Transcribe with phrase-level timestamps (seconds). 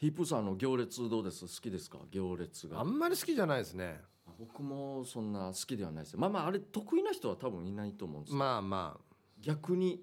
[0.00, 1.42] ヒープさんの行列どうです？
[1.42, 1.98] 好きですか？
[2.10, 2.80] 行列が。
[2.80, 4.00] あんまり好きじゃないですね。
[4.38, 9.14] 僕もそんな好きではないですまあまああれ得意な人は多分いないと思うんですよ、まあまあ。
[9.42, 10.00] 逆に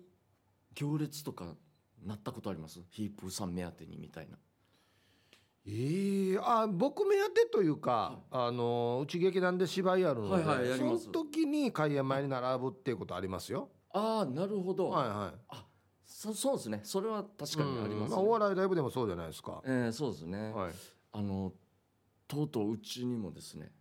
[0.75, 1.55] 行列とか
[2.05, 2.79] なったことあります？
[2.91, 4.37] ヒープさん目当てにみたいな。
[5.65, 13.69] ええあ僕目当てというか、あのうち劇団で芝居やるので、はいはいその時に開演前に並ぶっていうことありますよ。
[13.91, 15.39] ああなるほど、はいはい。
[15.49, 15.65] あ
[16.07, 16.79] そそうですね。
[16.83, 18.15] それは確かにあります、ね。
[18.15, 18.19] うん。
[18.19, 20.73] あ、お笑いライブでもそうじゃないですか、えーそうですね、はい。
[21.11, 21.53] あの
[22.27, 23.71] とうとううちにもですね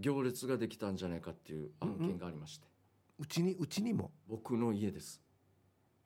[0.00, 2.66] 行列ができたんじゃないかっていう案件がありまして、
[3.18, 4.10] うちにうちにも？
[4.26, 5.20] 僕の家です。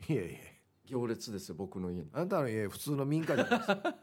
[0.09, 0.39] いやいや。
[0.85, 2.11] 行列ですよ僕の家に。
[2.13, 3.95] あなたの家普通の民家じゃないですか、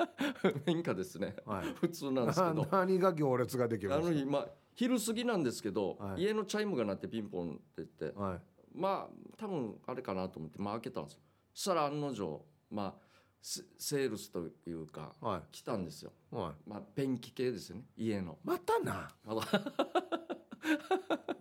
[0.68, 1.36] 民家ですね。
[1.46, 2.68] はい、普通なんですけど。
[2.72, 6.24] 何が行列ができるあんですの日まあ昼過ぎなんですけど、はい。
[6.24, 8.42] 家のチャイムが鳴ってピンポンって言ってかはい
[8.76, 11.20] まあ多分あれかなと思ってまあ開けたんですよ。
[11.54, 13.06] そしたら案の定まあ
[13.42, 16.12] セセールスというかは来たんですよ。
[16.32, 16.70] いはい。
[16.70, 17.84] まあペンキ系ですよね。
[17.96, 18.38] 家の。
[18.44, 19.10] またな。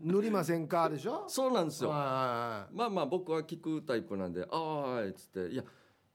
[0.01, 1.25] 塗りませんかでしょ？
[1.29, 1.91] そうなんですよ。
[1.91, 5.65] はまあまあ僕は聞くタイプなんで「ああはい」っつって「いや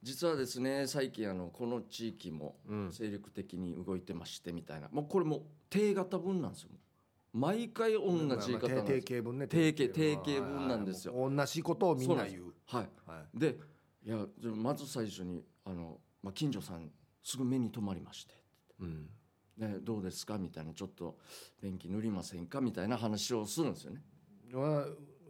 [0.03, 2.59] 実はですね最近あのこの地域も
[2.91, 4.89] 精力的に動いてまして」みたいな。
[4.89, 6.69] もうこれもう定型文なんですよ
[7.33, 11.13] 毎回同じ言い方なんです型文ね定型定定型文なんですよ。
[11.15, 12.53] 同じことをみんな言う。
[12.65, 12.89] はい。
[13.05, 13.39] はい。
[13.39, 13.57] で
[14.05, 16.89] いやまず最初にあの、まあ、近所さん
[17.23, 18.33] すぐ目に留まりまして。
[18.79, 19.09] うん。
[19.57, 21.17] ね、どうですかみたいなちょっと
[21.61, 22.61] 便器塗りませんか？
[22.61, 24.01] みたいな話をするんですよね。
[24.53, 24.85] わ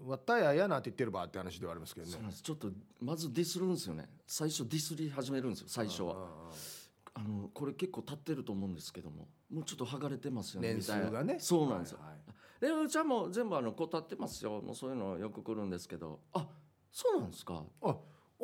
[0.06, 2.14] わったややなって言ってるばって話ではありますけどね。
[2.14, 2.44] そうなんです。
[2.44, 4.08] ちょっとまずディスるんですよね。
[4.28, 6.14] 最初ディスり始めるんですよ最初は。
[6.14, 6.79] はあ
[7.24, 12.00] のこれ結構経ってると思うんですけどももうちょっと剥がれてますよね年みたいな数がねそうなんですよ。
[12.00, 12.20] はいはい。
[12.62, 14.62] でうちはもう全部あのこう立ってますよ。
[14.62, 16.20] もうそういうのよく来るんですけど。
[16.34, 16.48] あ
[16.92, 17.64] そうなんですか？
[17.82, 17.94] ああ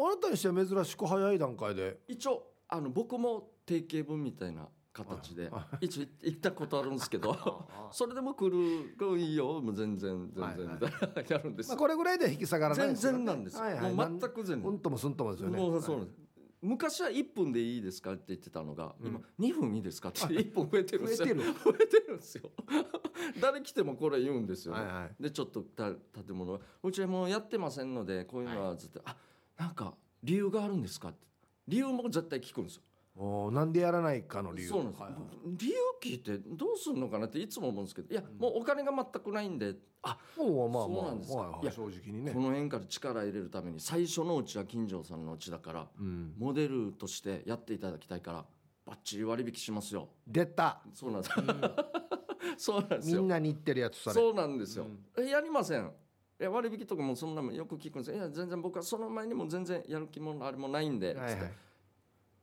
[0.09, 1.99] なたにしては珍しく早い段階で。
[2.07, 7.33] 一応あの僕も定型文みたいな形であ一応行ったことあるんですけど
[7.69, 11.73] あそれでも来るといいよもう全然全然、はい やるんですよ。
[11.73, 12.95] まあこれぐらいで引き下がらないね。
[12.95, 13.93] 然なんですよ、はいはい。
[13.93, 14.71] もう全く全然。
[14.71, 15.58] うんともすんともですよね。
[15.59, 16.19] もうそうなんです、
[16.65, 18.14] 昔は1分でいいですか？
[18.14, 19.08] って言ってたのが、うん。
[19.08, 20.09] 今2分いいですか？
[20.09, 21.27] って1分増えてるんですよ。
[21.27, 21.31] 増
[21.80, 22.14] えてる。
[22.15, 22.52] んですよ。
[23.42, 25.23] 誰来てもこれ言うんですよ、ねはいはい。
[25.23, 29.15] でちょっとた建物はうちはもうやってませんのでこういうのはずっと、あ
[29.58, 31.09] なんか理由があるんですか？
[31.09, 31.27] って。
[31.67, 32.82] 理由も絶対聞くんですよ
[33.17, 34.70] おーなんでやらないかの理由。
[34.70, 35.21] そうなんです、はいはい。
[35.45, 39.76] 理由聞いてどうするのかなっていつも思うんですけどいやもうお金が全くないんで。
[40.08, 42.31] あもうまあまあそうなんですかいやはいはい正直にね。
[42.31, 46.33] この辺から力入れるために最初のうちは金城さんのうちだからうん。
[46.37, 48.45] モデルとしてやっていただきたいから
[48.86, 50.09] バッチリ割引しますよ。
[50.27, 50.82] 出た。
[50.93, 51.33] そうなんです。
[52.58, 53.21] そうなんですよ。
[53.21, 54.86] みんなに言ってるやつそれそうなんですよ、
[55.17, 55.92] えやりません。
[56.39, 58.17] いや割引とかもそんなもんよく聞くんですよ。
[58.17, 61.32] いや全然僕はその前にも全然やる気もあれもないんで、はいはい。
[61.32, 61.64] つって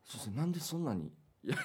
[0.04, 1.12] そうですねなんでそんなに
[1.44, 1.56] や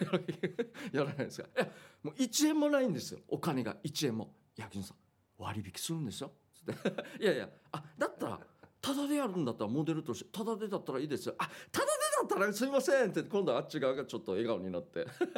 [1.04, 1.48] らないんですか？
[1.56, 1.72] いや
[2.04, 3.20] もう1円もないんですよ。
[3.28, 4.34] お金が1円も。
[4.58, 4.98] いや金さん
[5.38, 6.32] 割引するんですよ。
[6.54, 7.24] つって。
[7.24, 8.40] いやいやあだったら
[8.82, 11.36] タダでやるんだったらモデルとしてタダでだったらいいですよ。
[11.38, 15.06] あタダでだったらすいませんって今度はあっち側がちょっと笑顔になって。
[15.16, 15.36] タダは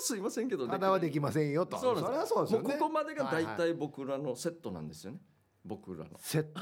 [0.00, 1.78] すいませんけどただはできませんよと。
[1.78, 2.28] そうなんです。
[2.28, 2.50] そね。
[2.52, 5.20] もうここまでが大体僕らのセットなんですよね、
[5.64, 6.18] 僕らの。
[6.18, 6.60] セット。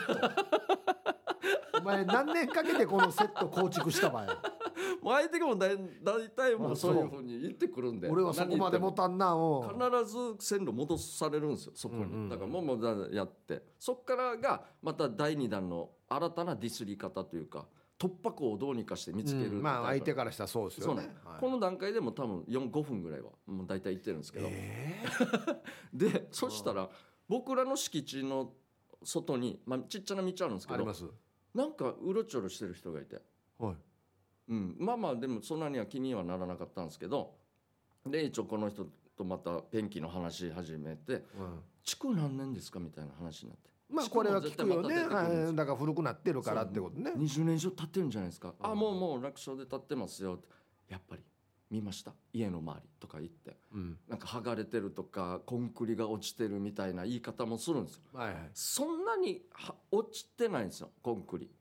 [1.81, 4.58] お前何年かけてこのセット構築した場合
[5.11, 6.77] 相手がもうだい大体もあう。
[6.77, 8.09] そういうふうに言ってくるんで。
[8.09, 9.35] 俺はそこまで持たんな
[9.69, 12.29] 必ず線路戻されるんですよそこに、うんうんうん。
[12.29, 13.63] だからもうもうだやって。
[13.79, 17.67] そっからがまた第2弾の新たなディスり方というか
[17.99, 19.63] 突破口をどうにかして見つける、うん。
[19.63, 21.11] まあ相手からしたらそうですよね。
[21.25, 21.41] はい。
[21.41, 25.05] この段階でも多分45分ぐらいはもう大体言ってるんですけど、え
[25.93, 26.89] でそしたら
[27.29, 28.53] 僕らの敷地の
[29.05, 30.85] 外に、まあ、ちっちゃな道あるんですけど
[31.55, 33.21] なんかうろちょろしてる人がいて、
[33.59, 33.77] はい
[34.49, 37.35] うん、まあまあでもそんなには気にはならなかったんですけど
[38.07, 38.87] で一応この人
[39.17, 41.23] とまたペンキの話し始めてうん
[41.85, 43.69] 「築何年ですか?」みたいな話になって。
[43.91, 44.97] まあこれは聞くよね。
[45.55, 47.11] だから古くなってるからってことね。
[47.13, 48.67] 20年以上経ってるんじゃないですか「うん。
[48.67, 50.49] あもうもう楽勝で経ってますよ」って。
[50.89, 51.23] やっぱり
[51.71, 52.15] 見ました？
[52.35, 53.57] 家の周りとか言って。
[53.73, 53.99] うん。
[54.07, 58.03] なんか剥がれてるとかコンクリが落ちてるみたいな言い方もするんですよ。
[58.13, 58.51] はいはい。
[58.53, 61.51] そんなには落ちてないんですよコンクリ。
[61.51, 61.58] あ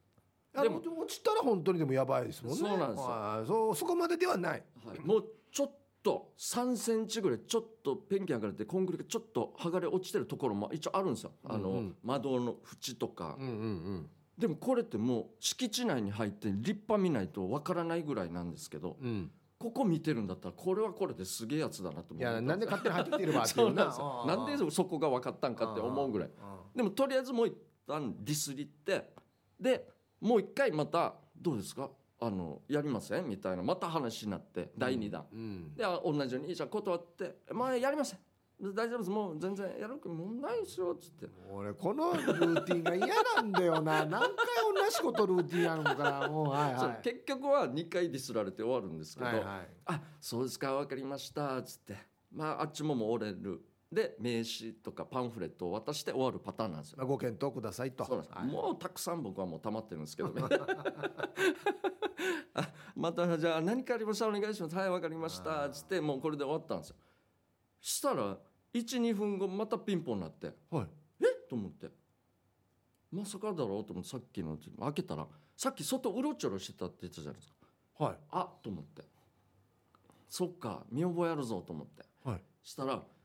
[0.63, 0.77] でも。
[0.77, 2.59] 落ちたら本当にでもやばいですもんね。
[2.59, 3.05] そうなんですよ。
[3.05, 3.47] はい。
[3.47, 4.63] そうそこまでではない。
[4.85, 5.71] はい、もうちょっ
[6.03, 11.31] と3センチぐらいちょっとペンキ剥がれてコンクリがちょっと剥がれ落ちてるところも一応あるんですよ。
[11.45, 11.77] あの、うん。
[11.77, 19.07] うん窓の縁とか、うんうんでもこれってもう敷地内に入って立派見ないとわからないぐらいなんですけどうん。
[19.07, 23.85] うんここ見てるんだったらこれはこれですげえやつだなと思いやなんで勝手に入ってきてるばっていそううな
[24.35, 26.29] なんでそこが分かったんかって思うぐらい。
[26.39, 27.55] あでもとりあえずもう一
[27.87, 29.09] 旦ディスりって
[29.59, 29.87] で
[30.21, 31.89] もう一回また「どうですか？
[32.19, 33.27] あのやりません？
[33.27, 35.75] みたいなまた話になって第2弾、うん。
[35.75, 38.19] であ同じようにじゃあ断って「まあやりません。
[38.59, 39.09] 大丈夫です。
[39.11, 41.27] もう全然やる気もうないですよ」っつって。
[41.51, 44.03] 俺このルーティンが嫌なんだよな。
[44.09, 44.29] 何回
[44.75, 46.27] 同じことルーティンやるのかな。
[46.27, 47.03] もうはいはい。
[47.03, 51.95] 結局は2回ディスられて終わるんですけど「はいはいあそうですか分かりました」っつって。
[52.31, 53.61] まああっちももう折れる
[53.91, 56.97] で名刺とかパンフレットを渡して終わるパターンなんですよ。
[56.97, 58.03] まあご検討くださいと。
[58.05, 58.47] そうなんです、はい。
[58.47, 60.41] もうたくさん僕はもう溜まってるんですけどね。
[62.53, 64.75] あまたじゃあ何かありましたらお願いします。
[64.75, 65.67] はい分かりました。
[65.67, 66.95] っつってもうこれで終わったんですよ。
[67.79, 68.37] したら
[68.73, 70.53] 12分後またピンポンになって。
[70.69, 70.87] はい。
[71.21, 71.89] えと思って。
[73.11, 73.85] まさかだろう？
[73.85, 75.25] と思ってさっきの開けたら
[75.55, 78.03] さっき外うろちょろしてたって言ってたじゃないですか。
[78.03, 78.17] はい。
[78.31, 79.03] あと思って。
[80.27, 82.03] そっか見覚えあるぞと思って。
[82.25, 82.41] はい。
[82.63, 83.16] したら「あ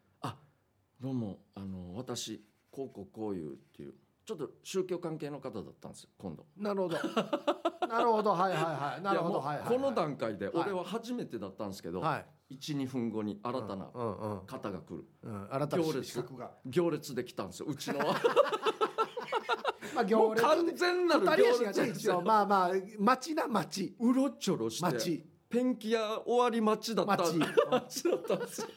[1.02, 3.94] どうもあの私こうこうこういう」っていう
[4.24, 6.46] ちょっと宗教関係の方だったんですよ今度。
[6.56, 6.96] なるほど。
[7.88, 8.30] なるほど。
[8.30, 9.02] はいはいはい。
[9.02, 9.30] なるほど。
[9.30, 9.78] いやもうはいはいはい。
[9.78, 12.18] この段階で俺は初めてだったんですけど、は
[12.50, 12.54] い。
[12.54, 15.04] 12分後に新たなうんうん方が来る。
[15.24, 16.04] うん新たな行列。
[16.04, 16.52] 資格が。
[16.64, 17.98] 行列できたんですようちの。
[17.98, 18.04] も
[19.96, 20.44] まあ行列。
[20.44, 22.14] う完全なる二人足が行列ですよ。
[22.14, 22.70] ね一応まあまあ
[23.00, 23.96] 町な町。
[23.98, 25.26] うろちょろして町。
[25.48, 27.16] ペンキ屋終わり町だった。
[27.16, 27.38] 町。
[27.68, 28.68] 町だったんですよ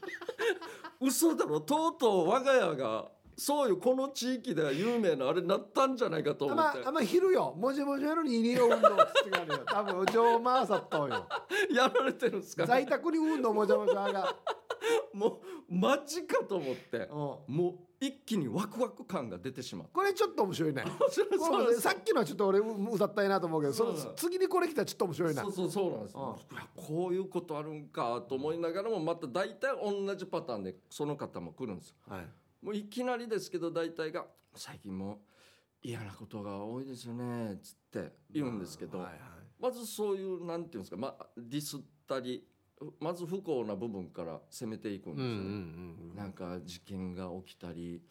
[1.01, 6.79] 嘘だろとうとう我が家がそういうこの地域では有名なあれになったんじゃないかとあ思って。
[6.83, 7.53] まあま昼よ。
[7.57, 8.89] もじもじやのに入りよ運動て
[9.45, 9.65] るよ。
[9.65, 11.27] 多分上回さっとんよ。
[11.75, 12.65] やられてるんですか？
[12.65, 14.35] 在宅に運動もじゃもじゃが。
[15.13, 16.97] もうマジかと思って。
[16.97, 17.07] うん。
[17.07, 20.83] もう一気にワクワク感が出てしまっこれちょっと面白いね。
[21.79, 25.41] さっきのはちょっと俺う歌ったいなと思うけどその次にこれ来たらちょっと面白いな。
[25.43, 31.95] そうそうそうなんですよ、いやこういうことあるんかと思いながらもまた大体同じパターンでその方も来るんですよ。
[32.07, 32.27] はい。
[32.61, 34.25] もういきなりですけど大体が
[34.55, 35.21] 「最近も
[35.81, 39.19] 嫌なことが多いですよね」っつって言うんですけど、はいはい。
[39.59, 42.45] まずそういうなんていうんですか、まあ、ディスったり
[42.99, 48.01] まず不幸な部分から攻めていくんうんですよね、うんうんなんか事件が起きたり。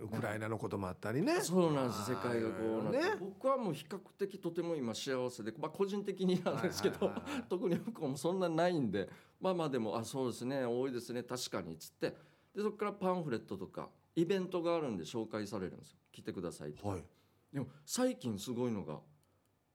[0.00, 0.04] うん。
[0.04, 1.40] ウクライナのこともあったりね。
[1.40, 3.16] そうなんです世界がこうなって、ね。
[3.20, 7.32] 僕はもう比較的とても今幸せで、まあ、個人的になんですけど、はいはいはい。
[7.34, 9.08] は い特に不幸もそんなないんで
[9.40, 12.16] まあまあでもあそうですね多いですね確かにっつって。
[12.54, 15.98] でそこからパンフレットとかイベントがあるんで紹介されるんですよ。
[16.12, 16.86] 来てくださいって。
[16.86, 17.04] はい。
[17.52, 19.00] でも最近すごいのが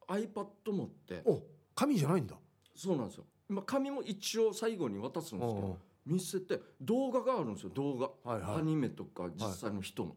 [0.08, 1.22] iPad 持って。
[1.26, 1.42] お
[1.76, 2.38] 紙じゃないんだ。
[2.76, 8.60] そうなんですよ、まあ、紙も一応最後に渡すんですけど見せて動画があるんですよ動画、はいはい。
[8.60, 10.16] アニメとか実際の人の、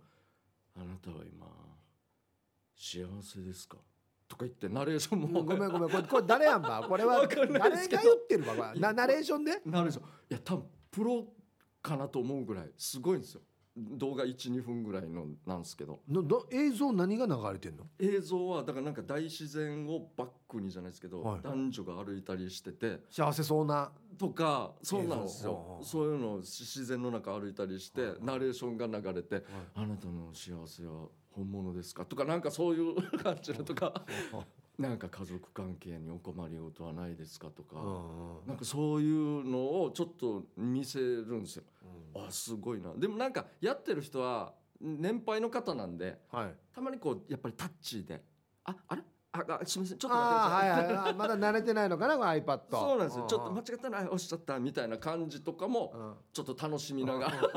[0.76, 1.46] あなたは今
[2.76, 3.76] 幸せですか？
[4.28, 5.42] とか言ってナレーションも。
[5.42, 6.84] ごめんごめんこれこれ誰やんば。
[6.88, 8.54] これは誰が言ってるば。
[8.54, 9.60] これなナレーションで？
[9.66, 10.04] ナレーション。
[10.04, 11.26] いや多分プロ
[11.82, 13.42] かなと思うぐらいすごいんですよ
[13.76, 16.00] 動画12分ぐらいのなんですけど。
[16.08, 17.86] のど映像何が流れてんの？
[17.98, 21.40] 映像はだからなんか大自然をバックにじゃないですけど、はい。
[21.42, 23.00] 男女が歩いたりしてて。
[23.10, 25.50] 幸せそうなとかそうなんです映像。
[25.50, 29.44] よそういうのを自然の中歩いたりして、はいナレーションが流れて
[29.74, 34.04] 「あなたの幸せは本物ですか?」とかなんかそういう 感じのとか。
[34.78, 37.48] なんか家族関係にお困りごとはないですか？
[37.50, 38.48] とか、うん。
[38.48, 41.64] なんかそういうのをちょっと見せるんですよ。
[42.14, 42.92] あすごいな。
[42.94, 46.54] でもなんかやってる人は年配の方なんではい。
[46.74, 48.22] たまにこうやっぱりタッチで
[48.64, 49.02] 「ああれ？
[49.32, 49.98] ああすみません。
[49.98, 51.14] ちょっと待ってくだああさい」はいはいはい。
[51.14, 52.16] まだ慣れてないのかな？
[52.16, 53.26] この iPad そうなんですよ。
[53.26, 56.14] ちょっと間違ったなおっしゃったみたいな感じとかもうん。
[56.32, 57.32] ちょっと楽しみながら。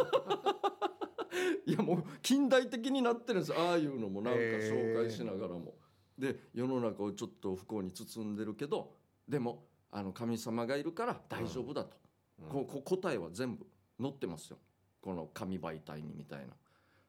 [1.66, 3.58] いやもう近代的になってるんですよ。
[3.60, 5.76] ああいうのもなんか紹介しながらも。
[6.18, 8.96] で世の中をちょっと不幸に包んでるけど
[9.28, 11.98] でもあの神様がいるから大丈夫だと、
[12.40, 12.50] うん。
[12.50, 13.66] ここ答えは全部
[14.02, 14.58] 載ってますよ。
[15.02, 16.54] この紙媒体にみたいな。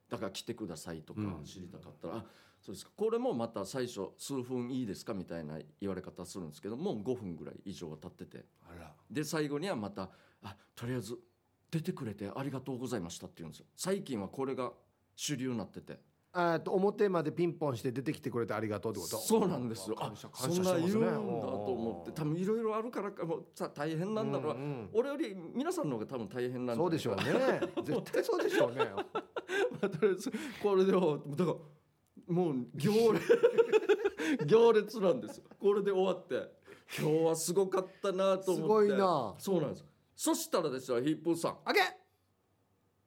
[0.09, 1.43] だから来てくださいとかうん。
[1.43, 2.25] 知りたかったら、あ
[2.61, 2.91] そうですか。
[2.95, 8.45] これもまた最初数分いいですかみたいな言われ方するんですけどもう5分ぐらい以上は経ってて。
[9.09, 10.09] で最後にはまた
[10.41, 11.17] 「あとりあえず
[11.69, 13.65] 出てくれてありがとうございました」って言うんですよ。
[13.75, 14.73] 最近はこれが
[15.15, 15.99] 主流になってて
[16.37, 19.17] えっと表までピンポンして出てきてくれてありがとうってこと？
[19.17, 19.95] そうなんですよ。
[19.99, 24.89] あ感謝そんな言うんだと思って多分いろいろあるからかもうさ大変なんだろう、うんうん。
[24.93, 27.23] 俺より皆さんの方が多分大変なんそうでしょうね。
[27.83, 28.85] 絶対そうでしょうね。
[28.93, 29.05] ま
[29.83, 31.51] あとりあえずこれではだか
[32.27, 33.41] らもう行列
[34.45, 35.45] 行列なんですよ。
[35.59, 36.51] これで終わって
[36.99, 38.55] 今日はすごかったなと思って。
[38.55, 39.35] すごいな。
[39.37, 39.85] そうなんです。
[40.15, 41.57] そしたらですよヒップーさん。
[41.65, 41.79] あげ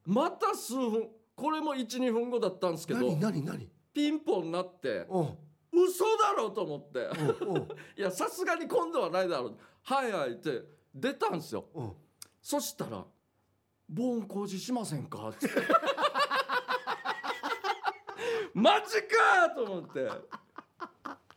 [0.06, 3.68] また数分これも12分後だったんですけど何何何？
[3.94, 5.38] ピンポンなってうん。
[5.72, 7.08] 嘘だろうと思って。
[7.96, 9.56] いやさすがに今度はないだろう。
[9.84, 10.62] はいはいって
[10.94, 11.66] 出たんですよ。
[11.74, 11.92] うん。
[12.42, 13.04] そしたら
[13.88, 15.48] 「防音工事しませんか?」って。
[18.54, 20.08] マジかと思って。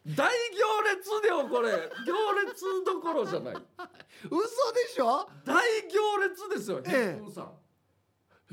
[0.07, 1.69] 大行列だよこれ。
[1.71, 3.55] 行列どころじゃない。
[4.25, 5.29] 嘘でしょ？
[5.45, 7.31] 大行列ですよええ。
[7.31, 7.51] さん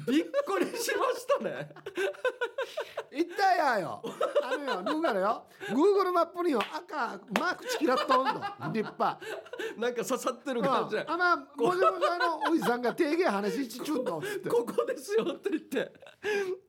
[0.06, 1.68] びっくりしましたね。
[3.10, 4.02] 言ったやよ。
[4.42, 5.44] あのよヌーガルよ。
[5.70, 8.32] Google マップによ赤マークチキラッとんの。
[8.72, 9.20] 立派。
[9.76, 14.22] なんか刺さってる感じであまあもじもじのおじさんが提言話しちゅうの。
[14.48, 15.92] ここですよって言って。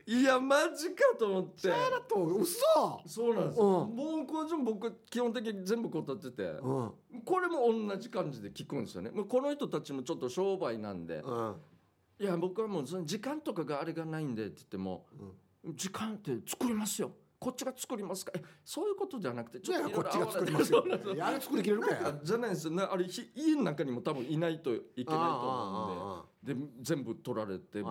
[0.07, 1.71] いやマジかと思って。
[1.71, 2.57] あと嘘。
[3.05, 3.95] そうなんですよ、うん。
[3.95, 6.93] もうこれ僕基本的に全部答ってて、うん。
[7.25, 9.11] これも同じ感じで聞くんですよね。
[9.11, 11.55] この人たちもちょっと商売なんで、うん
[12.19, 15.05] いや僕はもうその時間とかがあれがないんでって言っても、
[15.75, 17.11] 時間って作りますよ。
[17.39, 18.33] こっちが作りますか？
[18.35, 20.85] えそういうことじゃなくていやいやいろいろこっちが作りますよ。
[21.21, 22.73] あれ作りきれるかじゃないですよ。
[22.73, 26.53] ねあれひ家の中にも多分いないといけないと思うんで。
[26.53, 27.81] で全部取られて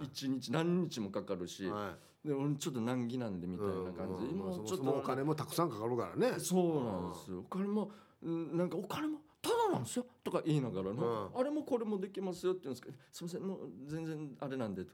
[0.00, 4.26] 一日何日もかかるし、はで俺ちょっと難儀なんでみいたいな感じ。
[4.26, 6.38] で、うんまあそも今ちょっとお金もたくさんかかるからね。
[6.38, 7.40] そうなんですよ。
[7.40, 7.90] お金も
[8.22, 9.18] うんなんかお金も
[9.68, 10.06] ただなんですよ。
[10.24, 11.28] とか言いながらね、うん。
[11.38, 14.84] あれもこれもできますよって言うんですけどすみませんもう全然あれなんで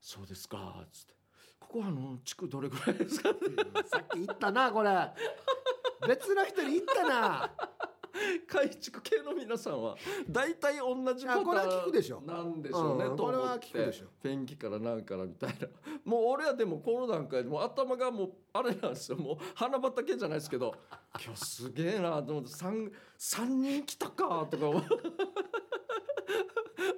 [0.00, 1.14] そうですかつって
[1.60, 3.30] ここはあの地区どれぐらいですか？
[3.30, 3.88] って。
[3.88, 4.90] さっき言ったなこれ。
[6.06, 7.50] 別の人に言ったな
[8.46, 9.96] 改築系の皆さんは
[10.28, 12.20] 大体同じいやこれは聞くでしょ。
[12.20, 13.38] なんでしょうね、うんと思って。
[13.38, 14.06] これは聞くでしょ。
[14.22, 15.68] ペンキからなんからみたいな。
[16.04, 19.18] もう俺はでもこの段階でもう頭がもうあれなんですよ。
[19.18, 20.74] もう花畑じゃないですけど。
[21.24, 22.50] 今日すげえなと思って。
[22.50, 24.84] 3, 三人来たかとか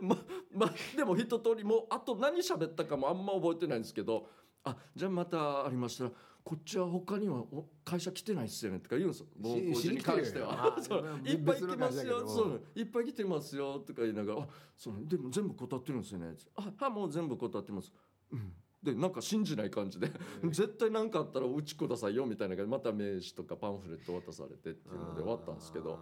[0.00, 0.16] ま
[0.52, 4.26] までも一通りもうあと何喋ったかもあんま覚えてないんですけど。
[4.64, 6.11] あじゃあまたありましたら
[6.44, 9.26] こっちは他にはお会社来てないっすよねとか言うんですよ。
[9.40, 10.76] 暴行時に関しては。
[11.24, 12.28] いっぱい来別のますよ。
[12.28, 12.60] そう。
[12.74, 13.78] いっぱい来てますよ。
[13.80, 16.34] とか言いながらあそうでも全部断ってるんですよね。
[16.56, 17.90] あはもう全部断ってます、
[18.30, 20.12] うん、でなんか信じない感じで。
[20.44, 22.70] 絶対何かあったらうちくださいよみたいな感じ。
[22.70, 25.98] でまた名刺とかパンフレット渡されてっていうので終わったんですけど。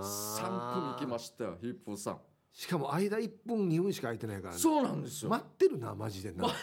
[0.00, 2.20] 3組来ましたよヒップーさん。
[2.52, 4.60] しかも間1分2分しか空いてないからね。
[4.60, 6.46] そうなんですよ、待ってるなマジでな。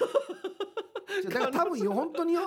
[1.23, 2.41] だから多分よ本当によ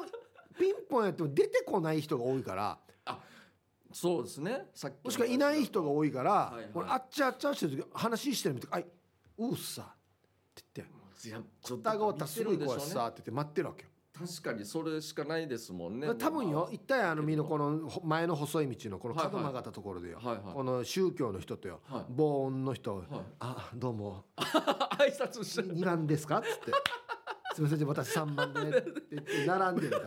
[0.60, 2.78] ピンポンやっても出てこない人が多いから。
[3.92, 4.68] そうですね。
[4.72, 6.70] さっきのもしくはいない人が多いから、はいはい。
[6.72, 8.86] これあっちあっちゃしてる時話してるみたいな「あい
[9.38, 11.28] うっさ」って言って。
[11.28, 13.90] いやちょ「っ蓋がおったらすぐ行こうやしさ」って言って待ってるわけよ。
[14.12, 16.14] 確かにそれしかないですもんね。
[16.14, 20.54] 多分よ一体あのみのこのほ前の細い道のこの角曲がったところでよ、はいはい。
[20.54, 22.04] この宗教の人とよ、はい。
[22.10, 23.06] 防音の人、はい。
[23.40, 24.24] あどうも。
[24.36, 26.72] 挨拶して2番ですか?」っつって
[27.54, 30.07] 「すみません私3番で」って言って並んでるか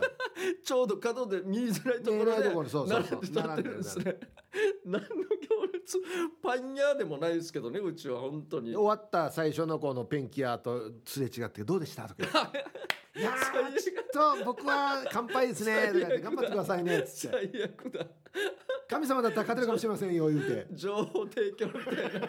[0.62, 3.20] ちょうど角で見えづらいところでところそうそうそう。
[3.22, 4.16] 並んで立ってるんですね。
[4.84, 5.14] 何の行
[5.72, 5.98] 列？
[6.42, 8.74] パン屋でもないですけどねうちは本当に。
[8.74, 12.64] 終わった最初のこのペンキ屋とすれ違って「どうでした?」とか言って
[13.20, 17.50] 「いやーちょっと僕は乾杯ですね」とか言って「頑張ってくださいね」っつって。
[17.52, 18.06] 最悪だ
[18.88, 20.66] 「神様だったら勝てるかもしれませんよ」言うて。
[20.72, 22.26] 情報提供みたいな。
[22.26, 22.28] あ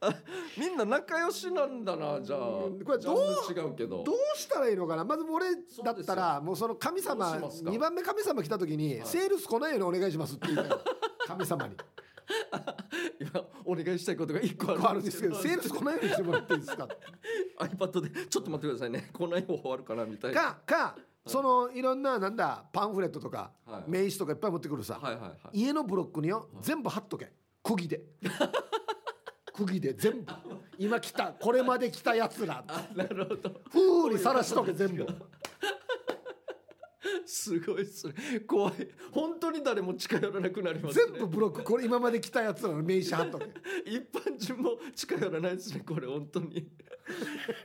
[0.58, 2.64] みんな仲良しなんだなじゃあ。
[2.64, 3.18] うんこれどう
[3.52, 4.02] 違うけど。
[4.04, 5.04] どうしたらいいのかな？
[5.04, 9.06] まず俺だったらもうその神様どうしますか？2番目神様来た時に「はい。
[9.06, 10.78] セールス来ないようにお願いします」って言いたいの。
[11.26, 11.76] 神様に。
[13.20, 16.88] 今お願いしたいことが一個「ああるんですすけどセールス来ないようにしてもらっていいですか?」
[17.60, 19.10] iPad でちょっと待ってくださいね。
[19.12, 20.34] こんなにも終わるかなみたい。
[20.34, 23.84] なかかそのいろんななんだパンフレットとかはい。
[23.90, 25.60] 名刺とかいっぱい持ってくるさはいはいはい。
[25.60, 27.32] 家のブロックによ全部貼っとけ。
[27.62, 28.00] 釘で
[29.56, 30.32] 釘で全部
[30.78, 32.62] 今来たこれまで来たやつら。
[32.68, 33.60] あなるほど。
[33.72, 35.06] 風にさらしとけ全部。
[37.24, 38.14] すごいっすね。
[38.46, 38.74] 怖い。
[39.12, 41.04] 本当に誰も近寄らなくなりますね。
[41.12, 41.64] 全部ブロック。
[41.64, 43.46] これ今まで来たやつらの名刺貼っとけ。
[43.90, 46.68] 一般人も近寄らないですねこれ本当に。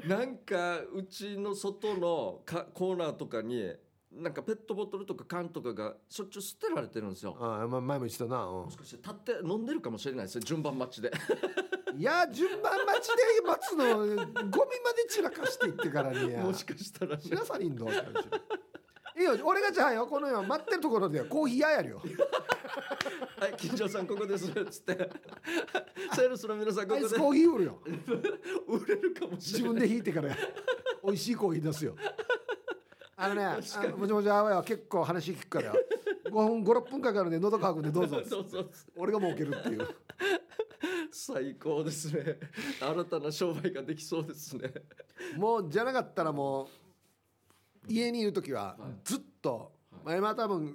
[0.07, 3.71] なんかうちの外のかコーナーとかに
[4.11, 7.35] なんかペットボトルとか缶とかがしょっちゅう捨てられてるんですよ。
[7.39, 8.65] ああまあ前も言ってたな、うん。
[8.65, 11.11] もしかして立って飲んでるかもしれないですね順番待ちで。
[11.97, 13.13] いや順番待ちで
[13.47, 14.49] 待つのゴミまで
[15.07, 17.15] 散らかしていってからにや もしかしたら。
[17.15, 17.87] ね知らさりんど
[19.17, 22.01] いいよ俺がじゃあよこのよ待ってるところでコーヒー屋やるよ。
[23.39, 25.09] はい金城さんここですっつって。
[26.15, 27.05] セールスの皆さんここで。
[27.05, 27.79] アイスコーヒー売るよ。
[28.67, 29.73] 売れるかもし自れない。
[29.73, 30.35] 分で引いてから
[31.03, 31.95] 美味しいコーヒー出すよ
[33.23, 33.45] あのね
[33.97, 35.73] もちもちあわよ結構話聞くから よ
[36.25, 38.21] 5分56分かかるんで喉乾くんでどうぞ。
[38.27, 39.87] そうそう俺が儲けるっていう。
[41.11, 42.39] 最高ですね。
[42.79, 44.71] 新たな商売ができそうですね。
[45.35, 46.69] もうじゃなかったらも
[47.87, 48.91] う家にいる時ははい。
[49.03, 50.05] ずっと、はい。
[50.05, 50.73] まあ今は多分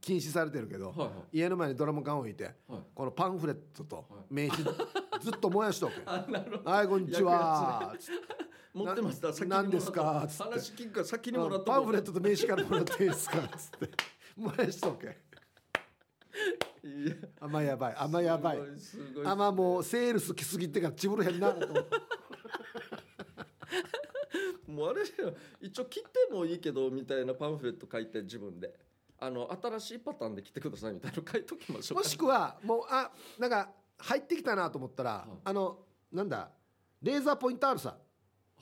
[0.00, 1.38] 禁止されてるけど、はいはい。
[1.38, 2.54] 家の前にドラム缶を置いてはい。
[2.94, 4.04] このパンフレットとはい。
[4.28, 6.70] 名刺ずっと燃やしとけ あなるほど。
[6.70, 7.94] はいこんにちは。
[7.98, 8.41] つって
[8.74, 9.32] 持ってました。
[9.46, 10.26] 何ですか？
[10.28, 13.36] つって話聞くから先にもらったパンフレットと名刺からもらっていいですか？
[13.56, 13.90] つって
[14.36, 15.06] もやしとけ。
[16.88, 17.14] いや。
[17.40, 17.94] 甘やばい。
[17.96, 18.58] 甘やばい。
[19.24, 21.66] 甘もうセールス来すぎてからチブルへんなと
[24.66, 25.02] もうあれ
[25.60, 28.74] 一応切ってもいいけどみたいなパンフレット書いて自分で。
[29.20, 31.98] あの新しいパターンで切ってくださいみたいなの書いときましょう。
[31.98, 35.30] もしくはもうあなんか入ってきたなと思ったら、い。
[35.44, 35.78] あの
[36.10, 36.50] なんだ？
[37.00, 37.96] レーザーポイントあるさ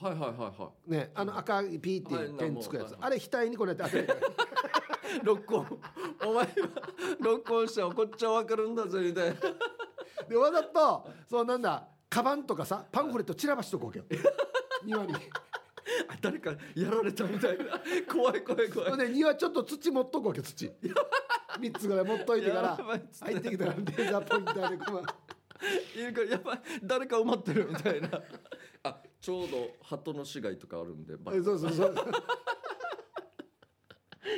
[0.01, 4.05] はいはいはいはねあの赤いピーってはい点つくやつ、はいあれ額にこうやって当てる。
[4.05, 4.09] い
[5.23, 5.81] 録音。
[6.25, 6.49] お前は
[7.19, 9.37] 録音したらこっちは分かるんだぜみたいな。
[10.29, 14.05] でわざとそうなんだカバンとかさパンフレット散らばしとくわけよ。
[14.85, 15.15] 庭に。
[15.15, 17.65] あ誰かやられたみたいな。
[18.11, 18.97] 怖い怖い怖い。
[18.97, 20.73] で庭ちょっと土持っとくわけ土。
[21.59, 22.77] 3つぐらい持っといてから
[23.21, 25.99] 入ってきたらレーザーポインターでこう。
[25.99, 28.09] いるからやばい誰か埋まってるみたいな。
[28.09, 28.23] あ
[29.21, 31.95] ちょうど鳩の死骸とかあるんでバそうそうそう。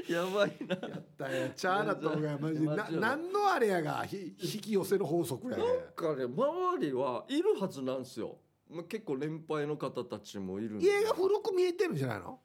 [0.09, 0.77] やばいな。
[1.19, 5.65] だよチャーだった方がマジでな何のあれやがひ引き寄せる法則やね。
[5.65, 8.39] なんかね周りはいるはずなんですよ。
[8.69, 10.87] まあ結構年配の方たちもいるんで。
[10.87, 12.41] 家が古く見えてるんじゃないの？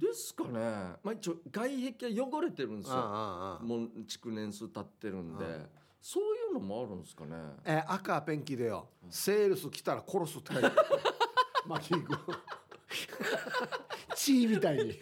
[0.00, 0.50] ですかね。
[1.02, 2.96] まあ一応外壁は汚れてるんですよ。
[3.62, 5.44] もう築年数経ってるんで。
[5.44, 5.66] うん
[6.04, 7.36] そういうのもあるんですかね。
[7.64, 8.88] えー赤ペンキでよ。
[9.08, 10.68] セールス来たら殺すって書いて
[11.74, 12.18] あるマキー君
[14.14, 14.98] チーみたいに。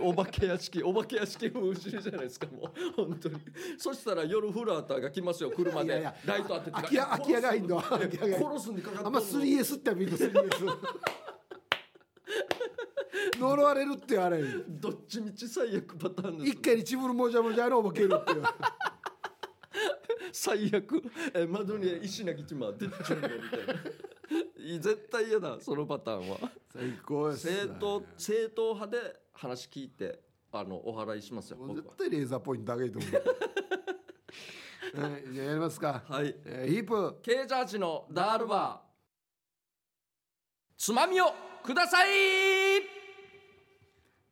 [0.00, 2.72] お化け屋敷お化け屋敷の後ろじゃないですかもう。
[2.96, 3.40] 本当に。
[3.78, 5.86] そしたら夜フラーターが来ますよ車で。
[5.86, 6.70] いやいやライト当てて。
[6.72, 7.80] 空き家空き家がいいの。
[7.80, 8.00] 殺
[8.60, 10.76] すんでかかってあんま 3S って見ると 3S
[13.40, 16.50] 呪われるってあれどっちみち最悪パターンです。
[16.50, 18.42] 一回にチブルもじゃもじゃのお化けるっていう。
[20.32, 21.02] 最悪。
[21.34, 23.74] え窓に石投げちまう出てちゃうのみたいな
[24.78, 26.38] 絶対嫌だそのパターンは。
[26.72, 30.20] 最高です正当正統派で話聞いて
[30.52, 33.12] あのお払いしますよ絶対レーザーポイント上げと思う。
[35.00, 36.34] はいじゃあやりますか、はい。
[36.44, 38.88] えーヒープケージャージのダールバー。
[40.76, 41.32] つまみを
[41.62, 42.57] ください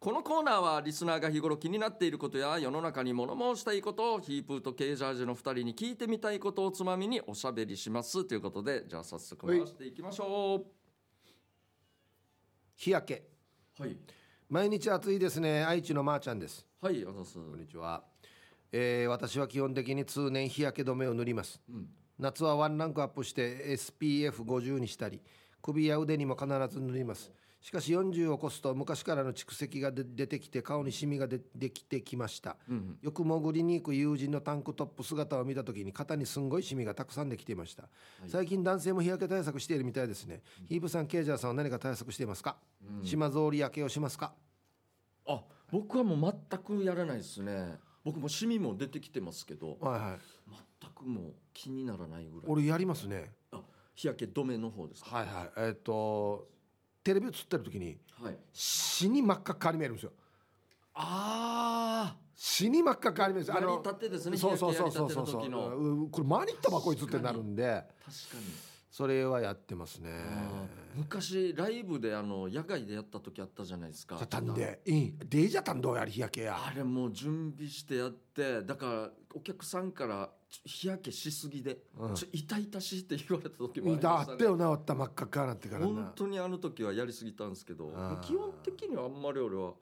[0.06, 8.24] このコーナーはリスナーが日頃気になっていることや世の中に物申したいことをヒープーとケージャージの2人に聞いてみたいことをつまみにおしゃべりします。
[8.24, 10.64] ということでじゃあ早速回していきましょ
[12.76, 13.24] 日焼け。
[13.80, 13.96] うはい。
[14.48, 15.64] 毎日暑いですね。
[15.64, 16.64] 愛知のまーちゃんです。
[16.80, 17.34] はいあざす。
[17.34, 18.04] こんにちは、
[18.70, 21.60] えー私は基本的に通年日焼け止めを塗ります。
[21.68, 21.88] うん。
[22.20, 25.20] 夏はワンランクアップして SPF50 にしたり
[25.60, 27.32] 首や腕にも必ず塗ります
[27.66, 32.56] しかし40を超すと昔からの蓄積がで出てきて顔にシミがでできてきました。
[32.68, 37.86] うんよく潜りに行く友人のタンクトップ姿を見た時に肩にすんごいシミがたくさんできていました、い。
[38.28, 42.56] 最近男性も日焼け対策しているみたいですね、ヒープさんケイジャーさんは何か対策していますか、
[43.00, 43.04] うん。
[43.04, 44.32] 島ぞうり焼けをしますか？
[45.26, 47.80] あ僕はもう全くやらないですね。
[48.04, 50.18] 僕もシミも出てきてますけどはいはい。
[50.80, 52.44] 全くもう気にならないぐらい。
[52.46, 53.32] 俺やりますね。
[53.50, 53.60] あ
[53.96, 55.16] 日焼け止めの方ですか？
[55.16, 55.50] はいはい。
[55.56, 56.54] えっ、と
[57.06, 58.36] テレビ映ってる時にはい。
[58.52, 60.12] 死に真っ赤っかに見えるんですよ。
[60.94, 65.10] あ死に真っ赤っかに見えるんですあのたてですねそうそうそうそう。
[65.12, 68.44] そうそうこれマニったばこいつってなるんで確かに。
[68.90, 70.10] それはやってますね。
[70.96, 74.16] 昔ライブであの野外でやった時あったじゃないですか。
[74.16, 74.80] じゃたんで。
[74.86, 75.14] いい。
[75.28, 76.58] デイジャタンどうやり日焼けや。
[76.58, 80.30] あれもう準備してやってだからお客さんから
[80.64, 82.14] 日焼けしすぎで、うん。
[82.14, 89.74] ちょ痛々しいって言われた時もあ見たあったよなあった真っ赤っかなってからな本当にあの時はやりすぎたんですけど基本的にはあんまり俺は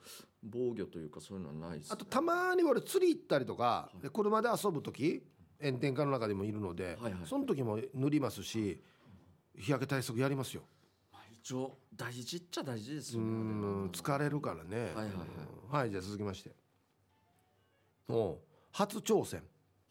[0.42, 5.22] 防御というかそういうのはないです、ね、あとたまに俺釣り行ったりとかいで車で遊ぶ時
[5.62, 8.82] 炎天下の中でもいるので、はいはいその時も塗りますし
[9.56, 10.62] 日焼け対策やりますよ。
[11.12, 14.76] まあ一応大事っちゃ大事ですうよねん疲れるからね。
[14.78, 15.12] はいはいはい。
[15.70, 15.78] うん。
[15.78, 16.50] はいじゃあ続きまして。
[18.08, 18.38] おう
[18.76, 19.40] 初挑戦、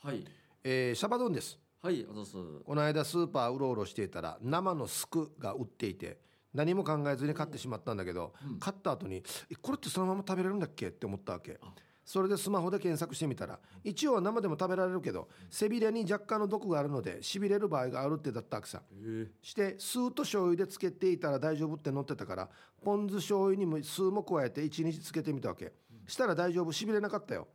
[0.04, 0.26] はい。
[0.62, 1.58] えーシャバドゥンです。
[1.82, 2.34] はいあざす
[2.66, 6.18] この間スーパーうろうろしていたら生のスクが売っていて
[6.54, 8.60] 何も考えずに買ってしまったんだけど、うん。
[8.60, 10.88] 買った後にえこれってそのまま食べれるんだっけ？
[10.88, 11.58] って思ったわけ。
[11.62, 11.74] あ。
[12.04, 18.82] それでスマホで検索してみたら一応は生でも食べられるけど背びれに若干の毒があるのでしびれる場合があるってだったわけさ。
[19.02, 19.32] え。
[19.42, 22.50] して酢と醤油でつけていたら大丈夫って載ってたから
[22.84, 25.72] ポン酢醤油にも酢も加えて1日つけてみたわけ。
[26.06, 27.48] したら大丈夫しびれなかったよ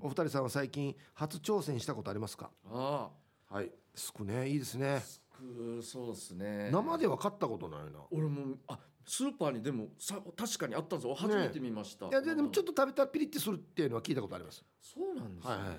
[0.00, 2.50] お二人さんは最近初挑戦したことありますか？
[2.70, 3.10] あ
[3.50, 3.70] はい。
[3.94, 4.48] すくね。
[4.48, 4.94] いいですね。
[4.96, 6.70] あすくそうですね。
[6.72, 8.00] 生では買ったことないな。
[8.10, 14.64] 俺もあスーパーにでもさ確かにあったんですよ初めて見ました、いやででもちょっと食べたらピリッてするっていうのは聞いたことあります。
[14.80, 15.78] そうなんですね、はいはいはい。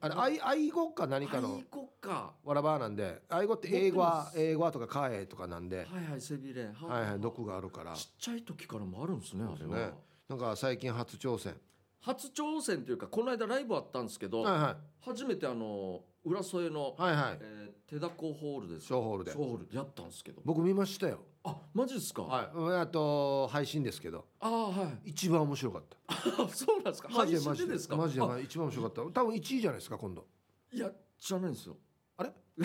[0.00, 1.56] あれ愛愛語か何かの？
[1.56, 2.34] 愛語か。
[2.44, 3.22] わらばなんで。
[3.28, 5.78] 愛語って英語は英語はとかカエとかなんで。
[5.78, 6.66] はいはい背びれ。
[6.66, 7.20] ははいはい。
[7.20, 7.94] 毒があるから。
[7.94, 9.82] ちっちゃい時からもあるんですねあれね。
[9.82, 9.90] は、
[10.28, 11.56] なんか最近初挑戦
[12.02, 17.38] 初挑戦というかこの間ライブあったんですけど、はいは初めてあの浦添の、いはいはい。
[17.40, 18.86] えー、手だこホールです。
[18.86, 19.32] 小ホールで。
[19.32, 20.40] ショーホールでやったんですけど。
[20.44, 21.20] 僕見ましたよ。
[21.44, 22.80] あマジですか、はい。
[22.80, 24.26] あと配信ですけど。
[24.38, 25.96] ああはい一番面白かった。
[26.42, 27.08] あ そうなんですか？
[27.08, 27.40] 配マジで。
[27.56, 27.96] 信でですか？
[27.96, 29.20] マジで一番面白かった。
[29.20, 30.26] 多分1位じゃないですか今度。
[30.72, 31.76] いやじゃないんですよ。
[32.16, 32.32] あれ？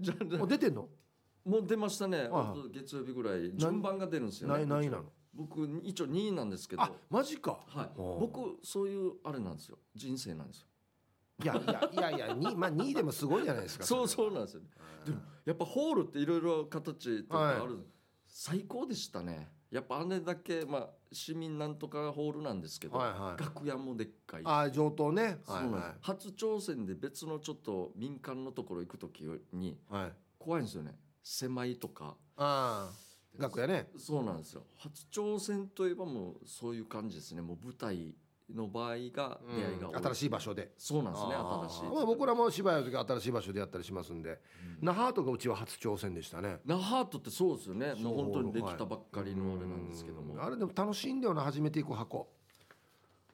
[0.00, 0.14] じゃ
[0.46, 0.88] 出てんの？
[1.44, 3.52] もう出ましたね、はいほんと月曜日ぐらい。
[3.56, 4.54] 順番が出るんですよね。
[4.66, 5.12] 何何位なの？
[5.38, 6.82] 僕一応2位なんですけど。
[6.82, 7.60] あマジか。
[7.68, 9.78] はい、僕そういうあれなんですよ。
[9.94, 10.66] 人生なんですよ。
[11.40, 13.84] いやいやいやいやにまあ2位でもすごいじゃないですか。
[13.84, 14.62] そうそうなんですよ、
[15.06, 17.86] でもやっぱホールっていろいろ形とかある、
[18.26, 19.48] 最高でしたね。
[19.70, 23.40] やっぱあれだけまあ市民なんとかホールなんですけど、はいはい。
[23.40, 25.38] 楽屋もでっかいああ上等ね。
[25.46, 30.12] はいは初挑戦で別のちょっと民間のところ行く時にいはい。
[30.40, 30.98] 怖いんですよね。
[31.22, 32.16] 狭いとか。
[32.36, 33.07] ああ
[33.38, 33.88] 楽屋ね。
[33.96, 34.64] そうなんですよ。
[34.76, 37.42] 初挑戦といえばもうそういう感じですね。
[37.42, 38.14] もう舞台
[38.54, 40.72] の場合が出会いが多い、新しい場所で。
[40.76, 41.82] そうなんですねあ新しい。
[41.84, 44.40] ーまあ、僕らも芝居の時は新しい場所でやったりしますんで、
[44.80, 46.58] 那覇とかうちは初挑戦でしたね。
[46.64, 47.94] 那覇とってそうですよね。
[47.94, 50.42] もう本当にできたばっかりのあれなんですけども、うん。
[50.42, 52.28] あれでも楽しいんだよな初めて行く箱、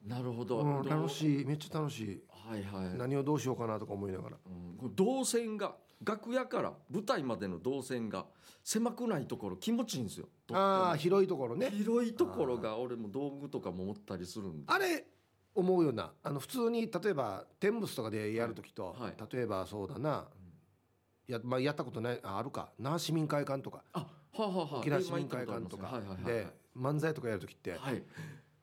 [0.04, 1.44] なるほど、うん、楽しい。
[1.46, 2.22] めっちゃ楽しい。
[2.28, 4.36] はいはい、何をどうしようかなとか思いながら。
[4.82, 4.94] うん。
[4.94, 8.26] 動線が楽屋から舞台までの動線が
[8.62, 10.28] 狭くないところ気持ちいいんですよ。
[10.52, 11.70] ああ広いところね。
[11.70, 14.72] 広いところが俺も道具とかも持ったりするんで。
[14.72, 15.06] あれ
[15.54, 16.12] 思うような。
[16.22, 20.26] あの普通に例えば天むすとかでやる時と、はい例えばそうだな、
[21.26, 22.70] や,、まあ、やったことないああるか。
[22.78, 23.82] 那覇市民会館とか。
[23.92, 26.00] あはあ、はあはあ、沖縄市民会館とか。
[26.24, 28.02] で漫才とかやる時ってはい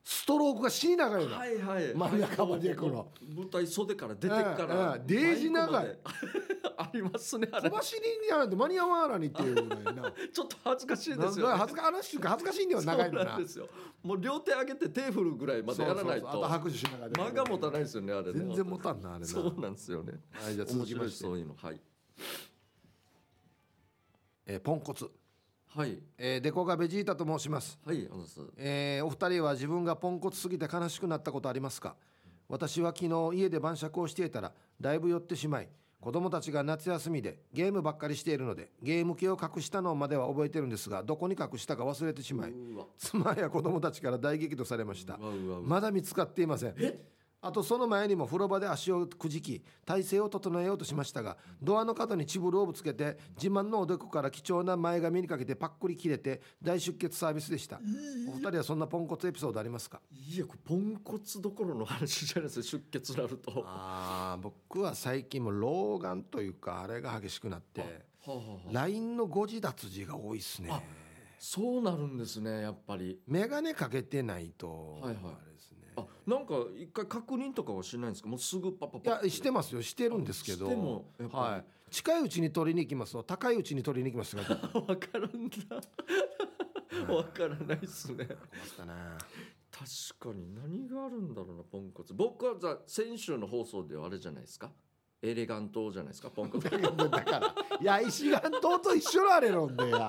[0.04, 1.94] ストロークが死に長いよな、はいはい。
[1.94, 3.08] 真ん中まで行くの。
[3.36, 5.98] 舞台袖から出てから、デージ長い。
[6.76, 7.70] ありますねあれ。
[7.70, 10.12] 小走りにやらんと間に合わんらにっていうぐらいな。
[10.32, 13.68] ちょっと恥ずかしいですよ、ね、か恥ずか話が恥ずかしいんだよ長いのそうなですよ
[14.02, 18.32] もう両手上げて手振るぐらいまでやらないとそう拍手しながら間が持たないですよねあれね。
[18.32, 19.26] 全然持たんなあれな。
[19.26, 20.14] そうなんですよね。
[20.32, 21.24] はいじゃあ続きまして。
[21.24, 21.54] そういうの。
[21.54, 21.80] はい。
[24.46, 25.08] えーポンコツ、
[25.74, 25.98] はい。
[26.18, 27.78] えー、デコがベジータと申します。
[27.86, 28.08] はい
[28.58, 31.96] えーお二人は自分がポンコツすぎて悲しくなったことありますか？
[32.48, 35.68] 私は昨日家で晩酌をしていたらだいぶ酔ってしまい
[36.00, 42.52] 子供たちが夏休みでゲームばっかりしているのでゲーム機を隠したのまでは覚えてるんですがどこに隠したか忘れてしまい
[42.98, 45.18] 妻や子供たちから大激怒されました。
[45.64, 46.74] まだ見つかっていません
[47.44, 57.80] あとその前にも風呂場で足をくじき体勢を整えようとしましたがドアの角にチブルをぶつけて自慢のおでこから貴重な前髪にかけてパックリ切れて大出血サービスでした。
[58.28, 60.00] お二人はそんなポンコツエピソードありますか？
[60.12, 62.56] いやこれポンコツどころの話じゃないです。
[62.58, 63.50] よ出血なると。
[63.50, 70.68] はあー僕は最近も老眼というかあれが激しくなってあはあはあ LINE の誤字脱字が多いですね。
[70.70, 70.80] あ
[71.40, 73.18] そうなるんですねやっぱり。
[73.26, 75.51] 眼鏡かけてないと、はいはい
[75.96, 78.28] あなんか一回確認とかはしないんですか？
[78.28, 79.82] もうすぐパパパいやしてますよ。
[79.82, 80.66] してるんですけど。
[80.66, 81.44] してもやっぱり。
[81.54, 83.12] はい、近いうちに取りに行きます。
[83.12, 84.44] と高いうちに取りに行きますが。
[84.72, 87.14] 困 わからんだ。
[87.14, 88.24] わからないですね。
[88.24, 88.28] っ
[88.76, 89.18] たな。
[89.70, 92.14] 確かに何があるんだろうなポンコツ。
[92.14, 94.70] 僕はさ先週の放送ではあれじゃないですか？
[95.22, 96.30] エレガントじゃないですか？
[96.30, 96.68] ポンコツ。
[96.70, 97.54] だから。
[97.80, 100.08] いや石岩島と一緒のあれなんだよ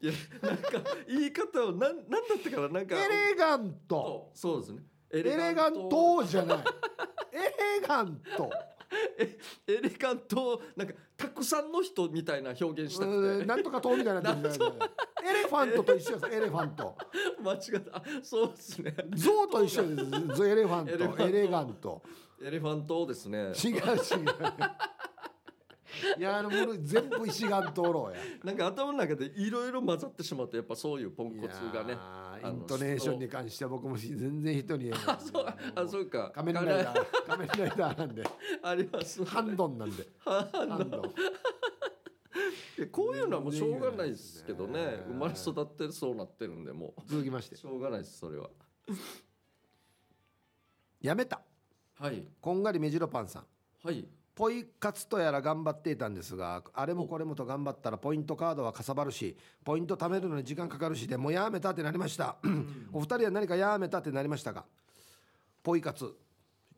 [0.00, 0.70] いやなんか
[1.08, 2.96] 言い方をなんなんだったかななんか。
[2.96, 4.30] エレガント。
[4.34, 4.82] そうですね。
[5.10, 6.58] エエレガントじゃない。
[7.32, 8.50] エレガント。
[9.18, 13.44] エレガントなんかたくさんの人みたいな表現したうくて。
[13.44, 14.78] んなんとか島みたいになってるんだよね。
[15.28, 16.34] エレファントと一緒です。
[16.34, 16.96] エレファント。
[17.42, 17.96] 間違った。
[17.96, 18.94] あそうですね。
[19.14, 20.36] ゾウと一緒です。
[20.36, 21.28] ゾエレファンエレファントト。
[21.28, 22.02] エレガント。
[22.40, 23.38] エレファントですね。
[23.38, 23.84] 違う違う
[26.18, 28.18] いやあのもの全部石岩島ろうや。
[28.44, 31.98] なんか頭の中でいろいろ混ざってしまってやっぱそういうポンコツがね。
[32.44, 36.30] イントネーションに関しては僕もし全然人に言えないあそうあそうか。
[36.34, 38.24] 仮面ライダー 仮面ライダーなんで。
[38.62, 40.06] ありますハンドンなんで。
[40.18, 41.14] ハンドン。
[42.92, 44.84] こういうのはもうしょうがないですけどね。
[44.84, 45.02] ね。
[45.08, 47.56] 生まれ育ってそうなってるんでも続きまして。
[47.56, 48.50] うしょうがないですそれは。
[51.00, 51.42] やめた。
[51.94, 52.24] はい。
[52.40, 53.46] こんがり目白パンさん。
[53.82, 62.36] はいポイ活とやら頑張っていたんですがあれもこれもと頑張ったらポイントカードはかさばるしポイント貯めるのに時間かかるしでもうやめたってなりました。
[62.92, 64.64] お二人は何かやめたってなりましたか？
[65.64, 66.14] ポイ活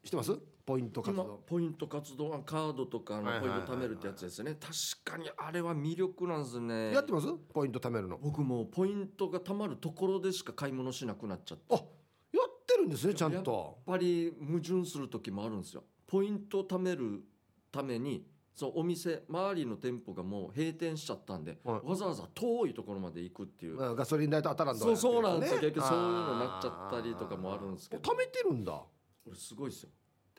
[0.02, 0.32] してます？
[0.64, 4.56] ポイント活今動ポイント活動はカードとかのポイント貯めるってやつですね。
[4.58, 4.72] 確
[5.04, 6.94] かにあれは魅力なんですね。
[6.94, 7.26] やってます？
[7.52, 8.16] ポイント貯めるの。
[8.16, 11.64] 僕もうポイントが貯まるところでしか買い物しなくなっちゃって。
[11.74, 13.76] あやってるんですねちゃんと。
[13.86, 15.84] やっぱり矛盾する時もあるんですよ。
[16.06, 17.22] ポイント貯める
[17.70, 21.88] ためにそうお店周りの店舗がもう閉店しちゃったんで、はい。
[21.88, 25.68] わざわざ遠いところまで行くっていう、まあガソリン代と当たらんそうそうなんですよ、ね。
[25.68, 28.12] 結局そういうのになっちゃったりとかもあるんですけど。
[28.12, 28.72] 貯めてるんだ。
[28.72, 28.88] こ
[29.30, 29.90] れすごいですよ。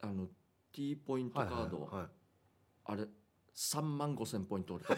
[0.01, 0.27] あの
[0.71, 2.09] T ポイントカード、はいはいはい。
[2.85, 3.07] あれ
[3.55, 4.83] 3万5千ポイント俺。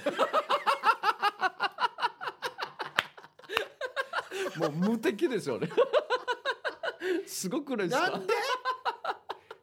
[4.58, 5.68] もう無敵ですよね
[7.28, 8.12] すごくないですか？
[8.12, 8.34] なんで？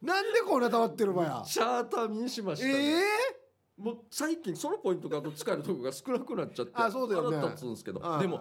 [0.02, 1.42] なんでこんな溜まってるばや。
[1.46, 2.78] チャーター見にしました、えね。
[2.98, 3.02] え
[3.80, 7.36] もう最近そのポイントカード使えるとこが少なくなっちゃってあそうだよね。
[7.36, 8.00] 腹立つんですけど。
[8.00, 8.40] はいでも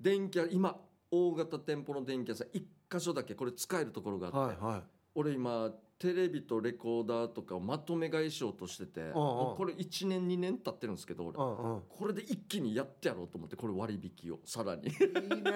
[0.00, 0.76] 電気屋今
[1.10, 4.82] 大型店舗の電気屋さん1箇所だけこれ使えるところがあって、はいはい。
[5.14, 5.70] 俺今
[6.02, 11.82] テレビとレコーダーとかをまとめ買いしようとしてて、うこれ1年2年経ってるんですけど俺うんうん。
[11.88, 14.88] これで一気にやってやろうと思ってこれ割引をさらに。
[14.88, 14.90] いい
[15.42, 15.52] ね。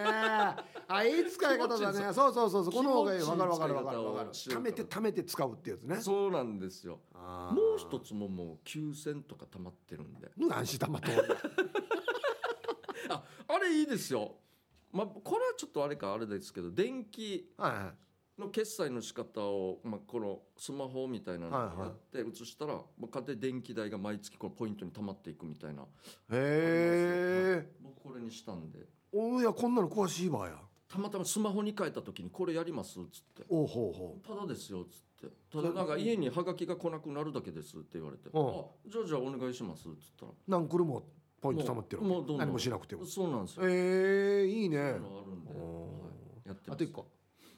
[0.87, 2.13] あいい使い方だね。
[2.13, 2.73] そうそうそうそう。
[2.73, 3.21] この方がいい。
[3.21, 4.31] 気持ちいいわかるわかるわかるわかる。
[4.31, 5.97] 貯めて貯めて使うってやつね。
[5.97, 7.01] そうなんですよ。
[7.13, 10.31] もう一つももう9000とか溜まってるんで。
[10.37, 11.11] 何し玉と
[13.11, 14.37] ああれいいですよ。
[14.93, 17.95] まあこれはちょっとあれかあれですけど電気はいはい
[18.39, 25.87] の決済の仕方を、まあ、このスマホみたいなのをやって移したら、まあ、家庭電気代が毎月このポイントに溜まっていくみたいなへ
[26.33, 28.81] え僕これにしたんで。
[29.13, 30.55] おいやこんなの詳しいわや。
[30.89, 33.45] たまたまスマホに変えた時にこれやりますっつって。
[33.49, 35.35] おうほうほただですよっつって。
[35.51, 38.49] ただなんか家にハガキが来なくなるだけですって言われて、うん。
[38.49, 38.53] あ
[38.87, 40.33] じゃあじゃあお願いしますっつったら。
[40.33, 41.03] う何クルも
[41.41, 42.39] ポイント貯まってるもうどんどん。
[42.39, 43.07] 何もしなくても。
[43.07, 45.03] そうなんですよ、ええいいいねあるん
[45.45, 46.11] で、おは
[46.45, 46.73] い、やってます。
[46.73, 47.09] あと一個。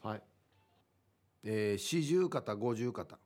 [0.03, 0.23] はい
[1.44, 3.18] えー四十肩五十肩。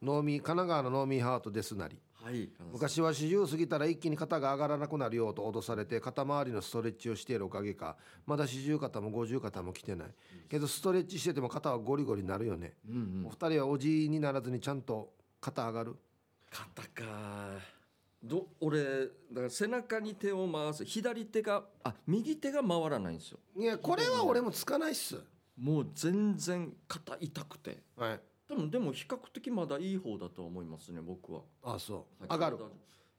[0.00, 1.98] 神奈川のノーミーハートですなり。
[2.22, 2.50] あはい。
[2.72, 7.96] 昔は四十過ぎたら一気に肩が上がらなくなるよと脅されて肩周りのストレッチをしているおかげか。
[8.26, 10.08] まだ四十肩も五十肩も来てない。
[10.48, 13.26] けどストレッチしてても肩はゴリゴリになるよね、うんうん。
[13.26, 15.96] お二人はおじいにならずにちゃんと肩上がる？
[16.50, 17.04] 肩か。
[18.22, 20.84] ど俺だから背中に手を回す。
[20.84, 23.38] 左手があ右手が回らないんですよ。
[23.56, 25.18] いやこれは俺もつかないっす
[25.56, 27.82] もう全然肩痛くて。
[27.96, 28.20] はい。
[28.48, 31.42] でもでも比較的まだいい方だと思いますね僕は。
[31.62, 32.26] あそう。
[32.30, 32.58] 上がる。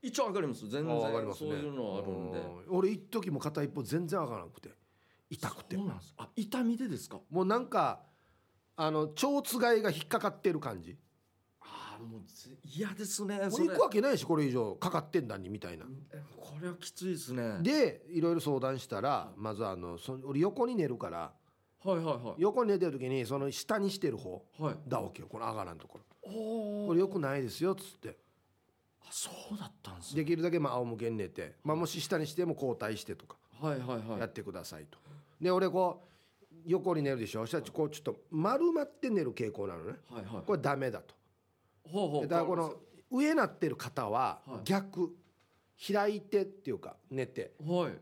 [0.01, 0.67] 一応上がります。
[0.69, 1.49] 全然あ上がりますね。
[1.49, 2.39] そういうのはあるんで。
[2.39, 2.41] う
[2.73, 4.69] ん俺一時も片一方全然上がらなくて。
[5.29, 5.75] 痛くて。
[5.75, 6.13] そうなんです。
[6.17, 7.19] あ痛みでですか？
[7.29, 8.03] もうなんか
[8.75, 10.97] あの腸つがいが引っかかってる感じ。
[11.61, 15.85] ああもうぜ嫌ですねもそうれ行くわけないしこれ以上かかってんだにみたいな。
[16.11, 17.59] えこれはきついですね。
[17.61, 21.33] でいろいろ相談したらまずあのそ俺横に寝るから
[21.85, 22.35] はいはいはい。
[22.39, 24.43] 横に寝てる時にその下にしてる方。
[24.59, 24.75] はい。
[24.87, 25.27] だわけよ。
[25.29, 26.03] この上がらんところ。
[26.27, 28.17] おこれよくないですよっつって。
[29.01, 30.23] あそうだったんですね。
[30.23, 33.37] できるだけまあ仰向けに寝て、まあ、もし下にしても交代してとか。
[33.61, 34.19] はいはいはい。
[34.19, 34.97] やってくださいと。
[35.39, 36.01] で俺こ
[36.51, 37.41] う横に寝るでしょ？
[37.41, 39.93] そしたらこうちょっと丸まって寝る傾向なのね。
[40.09, 40.43] はいはい。
[40.45, 41.13] これダメだと。
[41.83, 42.21] ほうほう。
[42.23, 42.73] でだからこの
[43.11, 44.59] 上なってる方ははい。
[44.63, 45.15] 逆。
[45.93, 47.51] 開いてっていうか寝て。
[47.59, 47.93] はい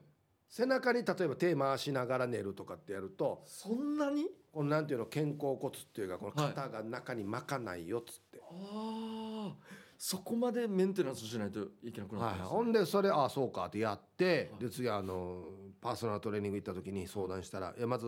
[0.56, 4.28] 背中に例えば手回しながら寝るとかってやるとそんなに？
[4.52, 9.54] このなんていうの肩甲骨っていうかこのはい肩が中に巻かないよっつって、ああ
[9.98, 12.56] そこまでメンテナンスしないといけなくなはいったんですね。
[12.58, 15.44] ほんでそれああそうかってやってはいで次あの
[15.82, 18.06] パーソナルトレーニング行った時に相談したらいやまず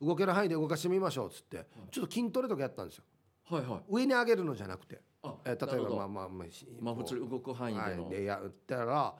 [0.00, 3.04] 動ける範囲で動かしてみましょうっつってちょっと筋トレとかやったんですよ。
[3.48, 3.80] はいはい。
[3.88, 5.00] 上に上げるのじゃなくて。
[5.22, 9.14] あえー例えばまあまあまあしまあ普通に動く範囲でやったら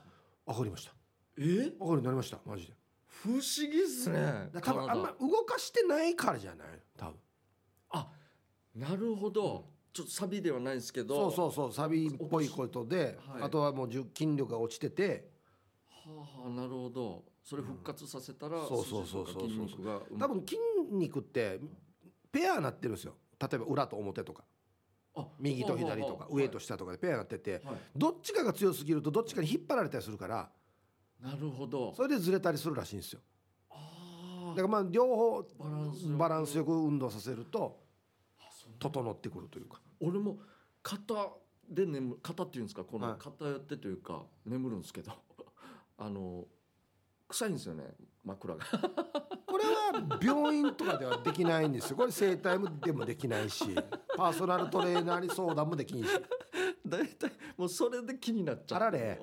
[0.48, 0.92] 上がりました
[1.38, 1.42] え？
[1.42, 2.72] 上がるようになりましたマジで。
[3.06, 3.40] 不思
[3.70, 6.68] 議っすねだから多分あんま体動かしてないからじゃない？
[6.96, 7.14] 多分。
[7.90, 8.08] あ
[8.74, 9.70] なるほど。
[9.92, 13.42] ちょっとサビではないですけそどうそうそうサビっぽいことで、はい。
[13.42, 15.30] あとはもう筋力が落ちてて。
[15.88, 17.24] はあはあなるほど。
[17.44, 20.56] それ復活させたら、そうそうそうそう筋肉が多分筋
[20.90, 21.60] 肉って
[22.30, 23.14] ペアなってるんですよ。
[23.38, 24.44] 例えば裏と表とか。
[25.14, 27.60] あ右と左とか上と下とかでペアなってて。
[27.64, 27.76] はい。
[27.94, 30.48] どっちかが強すぎるとどっちかに引っ張られたりするから
[31.22, 31.94] なるほど。
[31.94, 33.20] それでずれたりするらしいんですよ。
[33.70, 36.16] あだからまあ両方バランスよく。
[36.18, 37.80] バランスよく運動させると
[38.78, 39.80] 整ってくるというか。
[40.00, 40.38] 俺も
[40.82, 41.14] 肩
[41.68, 42.84] で眠肩っていうんですか？
[42.84, 43.10] こはい。
[43.12, 45.12] の肩やってというか眠るんですけど。
[45.98, 46.44] あの
[47.28, 47.84] 臭いんですよね
[48.24, 48.64] 枕が。
[49.46, 51.96] これは病院とかではできないんですよ。
[51.96, 53.64] これ整体でもできないし
[54.16, 56.08] パーソナルトレーナーに相談もできんし。
[56.84, 58.78] 大体もうそれで気になっちゃう。
[58.78, 59.20] あられ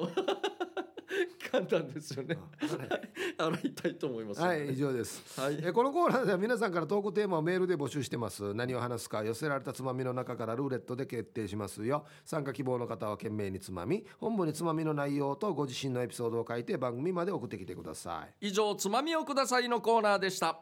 [1.51, 2.37] 簡単ですよね。
[2.61, 5.39] あられ洗いたいと思いますはい以上です。
[5.39, 5.59] はい。
[5.63, 8.53] えこのコーナーでは皆さんからトークテーマをメールで募集してます。
[8.53, 12.05] 何を話すか寄せられたつまみの中からルーレットで決定しますよ。
[12.25, 18.47] 参加希望の方は懸命につまみ本部につまみの内容とご自身のエピソードを書いて番組まで送ってきてください。
[18.47, 20.59] 以上つまみをくださいのコーナーでした。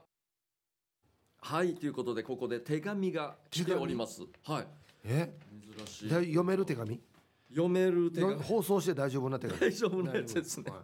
[1.39, 4.21] はいということでここで手紙が来ております。
[4.45, 4.67] はい。
[5.05, 5.33] え？
[5.77, 6.09] 珍しい。
[6.09, 6.99] で読める手紙？
[7.49, 10.71] 読める手紙放送して大丈夫な手紙大丈夫なやつですね。
[10.71, 10.81] はい。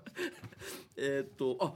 [0.97, 1.73] えーっとあ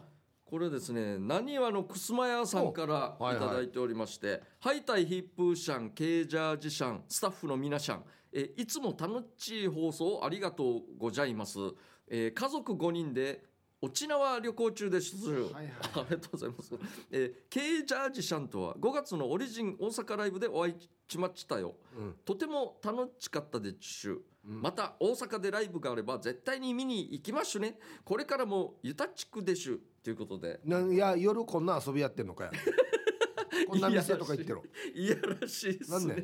[0.50, 1.18] これですね。
[1.18, 11.60] なにわのくすま屋さんからおはいておりまして「ハイタイヒップーシャンケージャージシャンスタッフの皆さん、えーいつも楽しい放送ありがとうございます、
[12.08, 13.44] えー家族5人で
[13.82, 15.72] 沖縄旅行中です、はいはい。
[15.96, 16.74] ありがとうございます、
[17.12, 20.76] えーケージャージシャンとは5月のオリジン大阪ライブでお会い
[21.10, 21.76] しましたよ。
[21.98, 22.16] うん。
[22.24, 24.12] とても楽しかったです。
[24.12, 27.78] うんまた大阪でライブがあれば絶対に見に行きましゅね。
[28.06, 29.82] これからもゆたちくでしゅ。
[30.02, 30.62] ということで。
[30.64, 32.52] なんいや夜こんな遊びやってんのかよ
[33.68, 34.64] こんな店とか行ってろ。
[34.96, 36.16] いやらしいですね。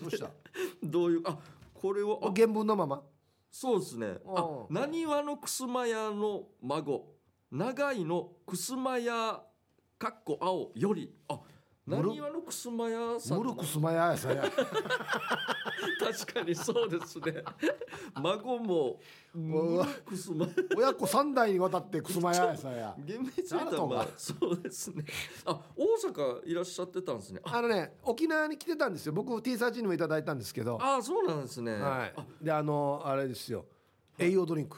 [0.00, 0.30] どうした？
[0.82, 1.38] どういうあ
[1.72, 3.04] これはあ原文のまま
[3.52, 4.18] そうですね。
[4.26, 7.14] あなにわのくすま屋の孫
[7.52, 9.44] 長井のくすま屋
[9.96, 11.40] かっこ青よりあ
[11.86, 14.44] なむるにわのくすま屋さんムルクスマヤやさや。
[15.98, 17.42] 確かにそうですね。
[18.22, 19.00] 孫も
[20.04, 22.94] くすま親子三代にわたってクスマヤやさや。
[22.98, 25.04] 厳密に言ったらなんとかまあそうですね。
[25.46, 27.40] あ大阪いらっしゃってたんですね。
[27.44, 29.12] ああのね沖縄に来てたんですよ。
[29.12, 30.78] 僕 T サーチにもいただいたんですけど。
[30.80, 31.72] あそうなんですね。
[31.72, 32.12] はい。
[32.16, 33.64] あであのあれですよ。
[34.18, 34.76] 栄養ドリンク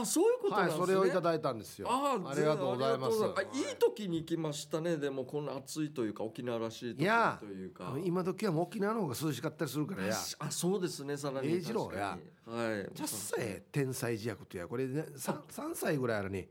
[0.00, 0.86] あそういうことなんはいですね。
[0.86, 1.88] それをいただいたんですよ。
[1.90, 3.16] あありがとうございます。
[3.54, 4.96] いいい時に行きましたね。
[4.96, 7.94] でもこんな暑いというか沖縄らしいというか。
[8.04, 10.06] 今時はもう沖縄の方が涼しかったりするから。
[10.06, 11.48] やあそうですねさらに。
[11.48, 12.18] ええ次郎や。
[12.46, 12.96] はい。
[12.96, 16.48] ちゃっさえ天才児役とやこれね 3, 3歳ぐらいあるに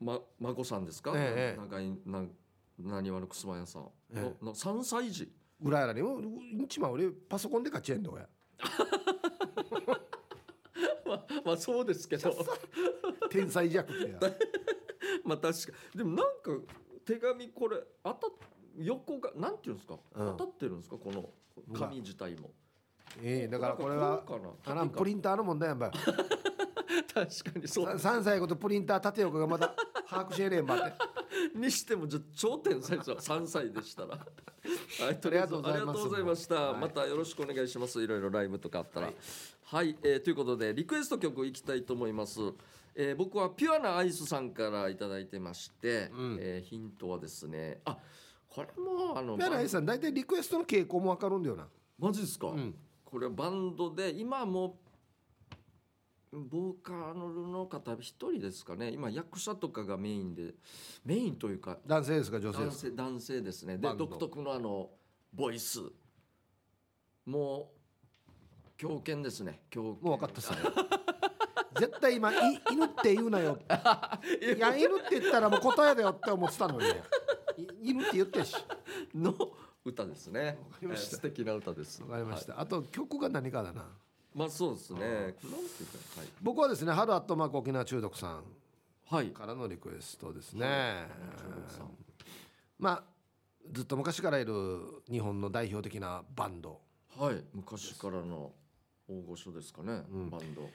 [0.00, 2.24] ま孫さんですか、ええ長いな
[2.78, 3.82] なにわのくすま屋さん。
[3.82, 4.34] の,、え。
[4.44, 5.30] の3歳児？
[5.60, 6.20] ぐらいあるにもう
[6.64, 8.28] 一番俺パソコンで勝ちえんだや
[11.30, 12.34] まあ、まあそうですけど。
[13.30, 14.18] 天才児役とや。
[15.24, 16.50] まあ確かでもなんか
[17.04, 18.30] 手紙これ当たっ
[18.78, 20.36] 横がなんていうんですか、うん。
[20.36, 20.96] 当たってるんですか？
[20.96, 21.30] この
[21.74, 22.50] 紙自体も。
[23.22, 24.86] ええだからこれはかな？
[24.88, 25.90] プリンターの問題やんばい
[27.16, 27.86] 確かにそう。
[27.86, 29.74] 3歳ごとプリンター縦横がまだ
[30.06, 31.58] 把握しえねえんばって。
[31.58, 34.08] にしてもじゃ頂点最初は 3歳でしたら。
[34.08, 35.80] はいありがとうございます。
[35.80, 36.80] ありがとうございました、はい。
[36.80, 38.02] またよろしくお願いします。
[38.02, 39.12] いろいろライブとかあったら。
[39.64, 42.40] はい、えーということでリクエスト曲いきたいと思います、
[42.94, 46.38] えー僕はピュアなアイスさんからいただいてまして、うん。
[46.38, 47.98] えーヒントはですねあ
[48.48, 51.66] これもあの宮内さん大体リクエストの傾向もわかるんだよな。
[51.98, 52.74] マジですか、うん。
[53.04, 54.85] これはバンドで今もう
[56.36, 58.90] ボーカルの方一人ですかね。
[58.90, 60.54] 今役者とかがメインで
[61.04, 62.38] メインというか男性ですか？
[62.40, 62.96] 女性ですか？
[62.96, 63.78] 男性ですね。
[63.78, 64.90] で独特のあの
[65.32, 65.80] ボイス。
[67.24, 67.72] も
[68.68, 69.62] う狂犬ですね。
[69.70, 69.88] 狂犬。
[70.02, 70.54] もう分かったさ
[71.78, 73.58] 絶対今い犬って言うなよ。
[74.40, 76.86] いや犬って言ったらもう答えだよって思ってたのに
[77.82, 78.56] 犬って言ってるし。
[79.14, 79.34] の
[79.84, 80.58] 歌ですね。
[80.82, 82.02] えー素敵な歌です。
[82.02, 82.56] わかりましはい。
[82.56, 83.88] た、あと曲が何かだな
[84.36, 85.00] まあそうですね。
[85.00, 85.10] あー。
[85.10, 85.50] なんていうか
[86.42, 88.44] 僕はですね春アットマーク沖縄中毒さんはい。
[89.14, 91.06] はいからのリクエストですね、
[91.38, 91.90] 中国さん
[92.78, 93.02] まあ
[93.72, 94.52] ずっと昔からいる
[95.10, 96.80] 日本の代表的なバンド。
[97.18, 97.42] はい。
[97.54, 98.52] 昔からの
[99.08, 100.30] 大御所ですかね、うん。
[100.30, 100.68] バンド。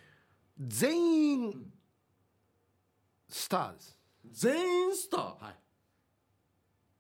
[0.59, 1.71] 全員
[3.29, 3.97] スターです。
[4.31, 5.21] 全員スター？
[5.21, 5.55] はい。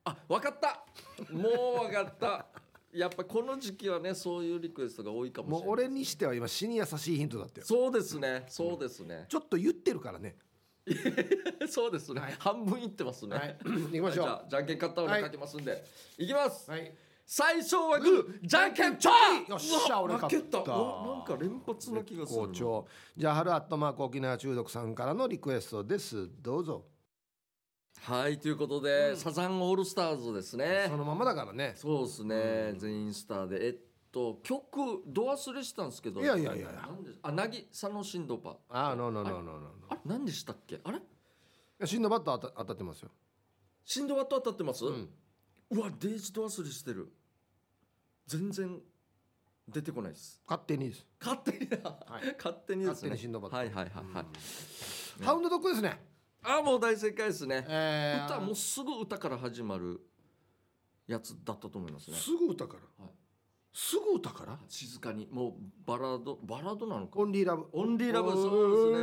[0.05, 0.85] あわかった。
[1.33, 1.49] も
[1.81, 2.45] うわかった
[2.93, 7.67] やっぱこの時期はねそういうリクエストが多いかもしれないもう俺にしては今死に優しいヒントだったよ。
[7.67, 10.35] そうですねそうですね、ちょっと言ってるからね。
[11.69, 12.35] そうですね、はい。
[12.39, 13.57] 半分いってますね、はい。
[13.63, 14.25] 行きましょう。
[14.25, 15.21] じゃあじゃんけん勝ったのはい。
[15.21, 15.85] 書きますんで、
[16.17, 16.93] い、きます、はい。
[17.25, 19.11] 最初はグーじゃんけんチョ
[19.47, 20.57] イよっしゃ俺勝った。
[20.57, 20.65] なん
[21.23, 22.47] か連発な気がするな。
[22.47, 22.87] 好調。
[23.15, 26.29] じゃあ春アットマーク沖縄中毒さんからのリクエストです。
[26.41, 26.85] どうぞ
[28.03, 29.17] はいということで、うん。
[29.17, 30.87] サザンオールスターズですね。
[30.89, 31.73] そのままだからね。
[31.75, 33.67] そうですね、全員スターで。
[33.67, 33.75] えっ
[34.11, 36.19] と曲ど忘れしたんですけど。
[36.19, 36.81] いやいやいやいや。
[36.81, 39.99] なんであなぎさのシンドバああノーノーノーノーノあれ？
[40.05, 40.81] 何でしたっけ？
[40.83, 40.97] あれ？
[41.79, 43.11] ーシンドバッド当た当たってますよ。
[43.85, 44.91] シンドバッド当たってます、う
[45.79, 47.13] わデイジと忘れしてる。
[48.25, 48.79] 全然
[49.67, 50.41] 出てこないです。
[50.47, 51.05] 勝手にです。
[51.19, 52.35] 勝手にだ、はい。
[52.35, 53.09] 勝手にですね。
[53.09, 53.85] 勝手にシンドバッドはいはいはい
[54.15, 56.10] はい、ハウンドドッグですね
[56.43, 58.25] あもう大正解ですね、えー。
[58.25, 59.99] 歌もうすぐ歌から始まる
[61.07, 62.17] やつだったと思いますね。
[62.17, 63.05] すぐ歌から？
[63.05, 63.13] はい
[63.73, 64.59] すぐ歌から？
[64.67, 65.27] 静かに。
[65.31, 65.53] もう
[65.85, 67.19] バラードバラードなのか？
[67.19, 67.65] オンリーラブ。
[67.71, 68.29] オンリーラブ。
[68.29, 68.49] オ そ
[68.91, 68.97] う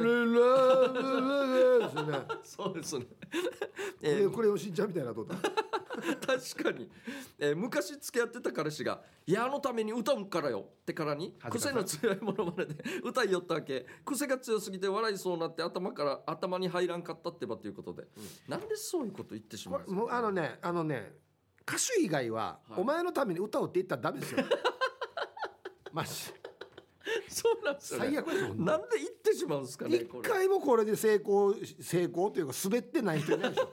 [1.81, 2.27] ですね。
[2.45, 3.07] そうですね。
[4.03, 5.23] えーえーこれをしんちゃんみたいなと？
[5.23, 5.51] 思った
[6.39, 6.89] 確かに、
[7.39, 13.85] えー昔付き合ってた彼氏が「いやあのために歌うからよ」ってからに癖の強いものまねで 歌いよったわけ。
[14.05, 18.07] 癖が強すぎて笑いそうになって頭から頭に入らんかったってばということで、
[18.47, 21.19] なんでそういうこと言ってしまうんですか、あのねあのね
[21.69, 22.81] 歌手以外は、はい。
[22.81, 24.45] お前のために歌をって言ったらダメですよ。
[25.93, 26.11] マジ
[27.29, 30.29] そうなんですよ、ね、最悪ですよなんで行ってしまうんですかね一これ。
[30.29, 33.71] 回もこれで成功成功というか滑ってない人いないでしょ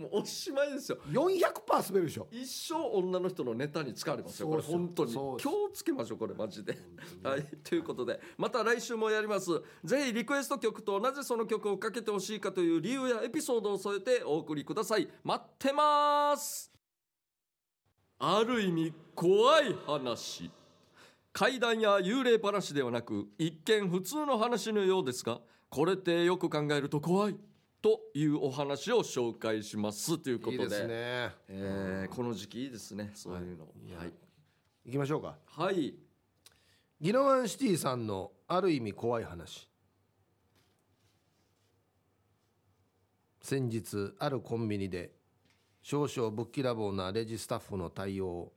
[0.00, 0.98] もうおしまいですよ。
[1.10, 2.26] 400%滑るでしょ。
[2.30, 5.12] 一生女の人のネタに使われますよこれ本当に。
[5.12, 5.38] 気を
[5.72, 6.76] つけましょうこれマジで。
[7.22, 9.50] はいということでまた来週もやります。
[9.84, 15.08] ぜひリクエスト曲となぜその曲をかけてほしいかという理由やエピソードを添えてお送りください。
[15.22, 16.72] 待ってます。
[18.18, 20.50] ある意味怖い話。
[21.32, 27.36] 怪談や幽霊話ではなく一見普通の話のようですがこれってよく考えると怖い
[27.82, 30.62] というお話を紹介しますということで。
[30.64, 30.88] いいですね。
[31.48, 33.68] えーこの時期いいですねそういうの。
[33.86, 33.90] い。
[33.90, 34.12] やはい、
[34.84, 35.36] 行きましょうか。
[35.46, 35.94] はい、
[37.00, 39.68] ギノワンシティさんのある意味怖い話。
[43.42, 45.12] 先日あるコンビニで
[45.82, 48.52] 少々ぶっきらぼうなレジスタッフの対応を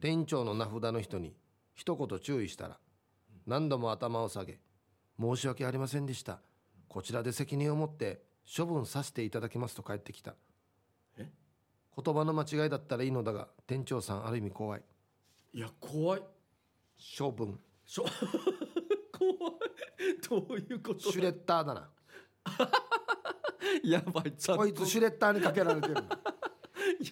[0.00, 1.34] 店長の名札の人に
[1.74, 2.78] 一言注意したら
[3.46, 4.60] 何度も頭を下げ
[5.18, 6.40] 申し訳ありませんでした。
[6.88, 10.34] こちらで責任を持って処分させていただきますと帰ってきた。
[11.18, 11.30] え？
[12.02, 14.82] 言葉の間違いだったらいいのだが店長さんある意味怖い。
[15.54, 16.22] いや怖い。
[17.18, 17.58] 処分。
[17.84, 18.04] しょ
[19.18, 19.34] 怖い。
[20.28, 21.00] どういうこと？
[21.10, 21.90] シュレッダーだな。
[23.84, 24.62] やばいちゃんと。
[24.62, 25.94] こいつシュレッダーにかけられてる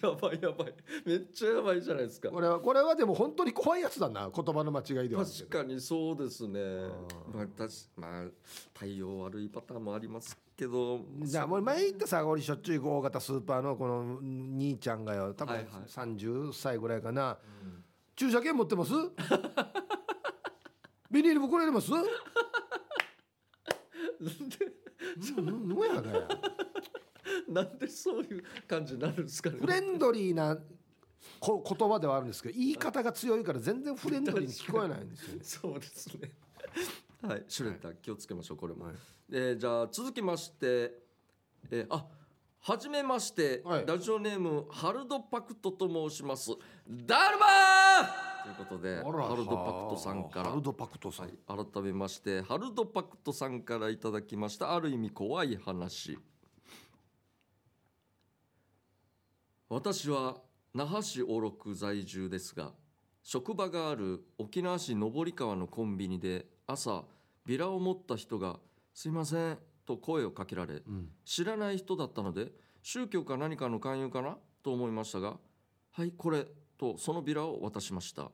[0.01, 0.73] やばいやばい。
[1.05, 2.29] めっちゃやばいじゃないですか。
[2.29, 6.87] これはこれはでも本当に怖いやつだな言葉の間違いでは確かにそうですねん
[7.33, 7.47] まあ
[7.95, 8.29] まあ
[8.73, 15.83] 対応悪いパターンもありますけどじゃあもう前言ったさ俺しょっちゅう行く大型スーパーのこの兄ちゃんがよ多分はいはい。
[15.87, 17.37] 30歳ぐらいかな、
[18.15, 18.91] 駐車券持ってます？
[21.11, 21.91] ビニール袋入れます？
[21.91, 22.03] なん
[24.49, 24.57] で
[25.37, 26.27] うんのやがや
[27.47, 29.57] なんでそういう感じになるんですかね。
[29.59, 30.57] フレンドリーな
[31.39, 35.39] こ言葉ではあるんですけど言い方が強いから全然フレンドリーに聞こえないんですよね。
[35.45, 36.31] そうですね。
[37.21, 38.85] はい、シュレッダー気をつけましょうこれも。
[38.85, 38.95] はい。
[39.31, 40.91] えーじゃあ続きまして、
[41.71, 42.05] えーあ
[42.59, 43.85] はじめまして、はい。
[43.85, 46.51] ラジオネームハルドパクトと申します。
[46.87, 50.49] ダルマーということであらハルドパクトさんから。
[50.49, 56.17] ハルドパクトさん、はい、改めましてハルドパクトさんからいただきましたある意味怖い話。
[59.69, 60.37] 私は
[60.73, 62.71] 那覇市小禄在住ですが
[63.23, 67.05] 職場がある沖縄市上川のコンビニで朝
[67.45, 68.59] ビラを持った人が
[68.93, 71.09] 「すいません」と声をかけられうん。
[71.23, 72.51] 知らない人だったので
[72.83, 74.37] 宗教か何かの勧誘かな？
[74.61, 75.39] と思いましたが
[75.91, 76.45] 「はいこれ」
[76.77, 78.29] とそのビラを渡しました。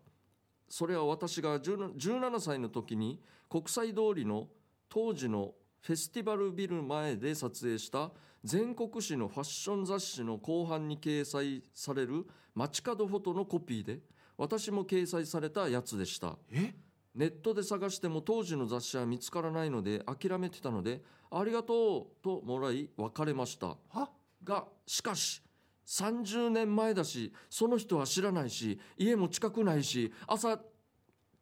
[0.67, 4.49] それは私が17 17歳の時に国際通りの
[4.89, 8.11] 当時のフェスティバルビル前で撮影した
[8.43, 12.25] 全国紙のファッション雑誌の後半に掲載される
[12.55, 14.01] 街角フォトのコピーで
[14.37, 16.37] 私も掲載されたやつでした。
[16.49, 16.73] え？
[17.15, 21.01] ネットで探しても当時の雑誌は見つからないので諦めてたので
[21.31, 23.77] ありがとうともらい別れました。
[23.89, 24.09] は？
[24.43, 25.41] がしかし
[25.85, 30.59] 30年前だしその人は知らないし家も近くないし朝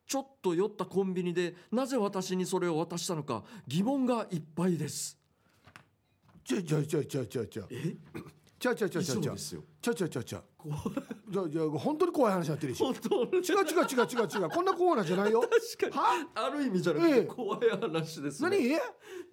[0.06, 5.18] ちょっと寄ったコンビニでなぜ私にそれを渡したのか疑問がいっぱいです。
[6.44, 7.96] ちょちょちょちょちょちょえ？
[8.62, 10.82] ちょちょちょちょちょですよちょちょちょちょ怖い
[11.32, 13.08] じゃじゃ本当に怖い話になってるし違う違う違う
[13.42, 18.58] 違う違うこんな怖い話じゃないよ確かにある意味じゃなくて怖い話です、何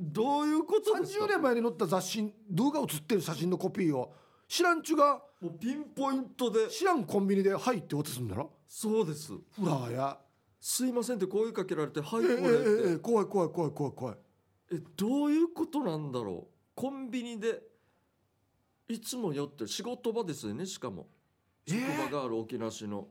[0.01, 4.15] どういうことですか30年前に載った雑誌動画写ってる写真のコピーを
[4.49, 10.19] 知らんちゅがもうピンポイントで知らんコンビニで「はい」って渡すんだろそうですフラーや
[10.59, 14.17] すいませんって声かけられて「はいええこれ」って、怖い怖い怖い怖い怖い
[14.73, 17.69] えどういうことなんだろうコンビニで
[18.89, 19.69] いつも寄ってる。
[19.69, 21.07] 仕事場ですよねしかも。
[21.67, 23.07] え職え場がある沖縄市の、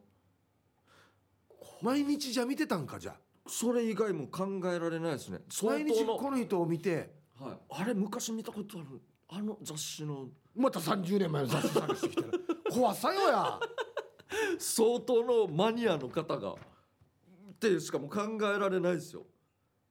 [1.82, 3.16] 毎日じゃ見てたんかじゃ
[3.46, 5.40] それ以外も考えられないですね。
[5.50, 7.16] 相毎日当の、この人を見て。
[7.40, 9.02] はい、あれ昔見たことある。
[9.30, 10.28] あの雑誌の。
[10.56, 12.28] また30年前の雑誌探してきたら。
[12.72, 13.60] 怖さよや。
[14.58, 16.54] 相当のマニアの方が。
[16.54, 16.56] っ
[17.60, 19.26] てしかも考えられないですよ。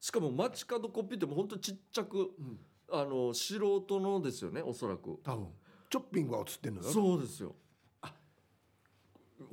[0.01, 2.59] しかも街角コピーってもうほんとちっちゃく、ん。
[2.89, 5.19] あの素人のですよねおそらく。
[5.23, 5.47] 多分。
[5.47, 7.55] チョッピングが写ってんのよそうですよ。
[8.03, 8.13] あ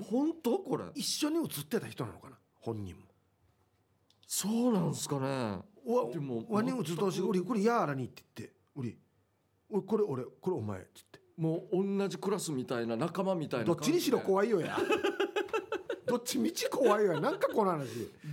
[0.01, 0.85] 本当これ？
[0.95, 2.37] 一緒に写ってた人なのかな？
[2.61, 3.01] 本人も。
[4.27, 5.27] そうなんですかね。
[5.85, 8.95] わでもワニ写とし全く俺これやーらにって言って俺
[9.69, 11.19] 俺これ俺これお前っつって。
[11.35, 14.77] もう同じクラスみたいな仲間みたいなどっちにしろい怖いよや。
[16.05, 17.19] どっちみち怖いよや。
[17.19, 17.87] なんかこの話。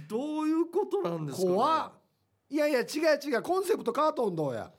[0.06, 1.92] どういうことなんですか、ね、怖っ。
[2.50, 2.86] いやいや違う
[3.24, 3.42] 違う。
[3.42, 4.70] コンセプトカートンどうや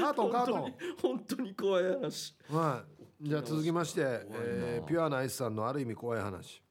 [0.00, 0.74] カートンカートン。
[1.02, 2.34] 本当に怖い話。
[2.50, 2.84] は
[3.20, 3.28] い。
[3.28, 6.62] じゃあ続きまして、えーピュアなアイスさんのある意味怖い話。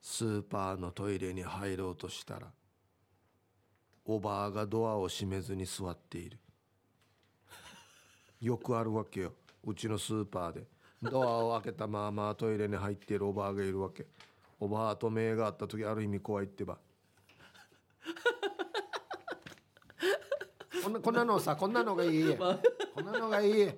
[0.00, 2.52] スーパーのトイレに入ろうとしたら
[4.04, 6.38] おばあがドアを閉めずに座っている。
[8.40, 9.32] よくあるわけよ。
[9.64, 10.64] うちのスーパーで。
[11.02, 14.06] ドアを開けたままトイレに入っているおばあがいるわけ。
[14.60, 16.78] おばあと目があった時ある意味怖いってば
[20.84, 22.36] こんなこんなのさこんなのがいい。
[22.36, 23.66] こんなのがいい。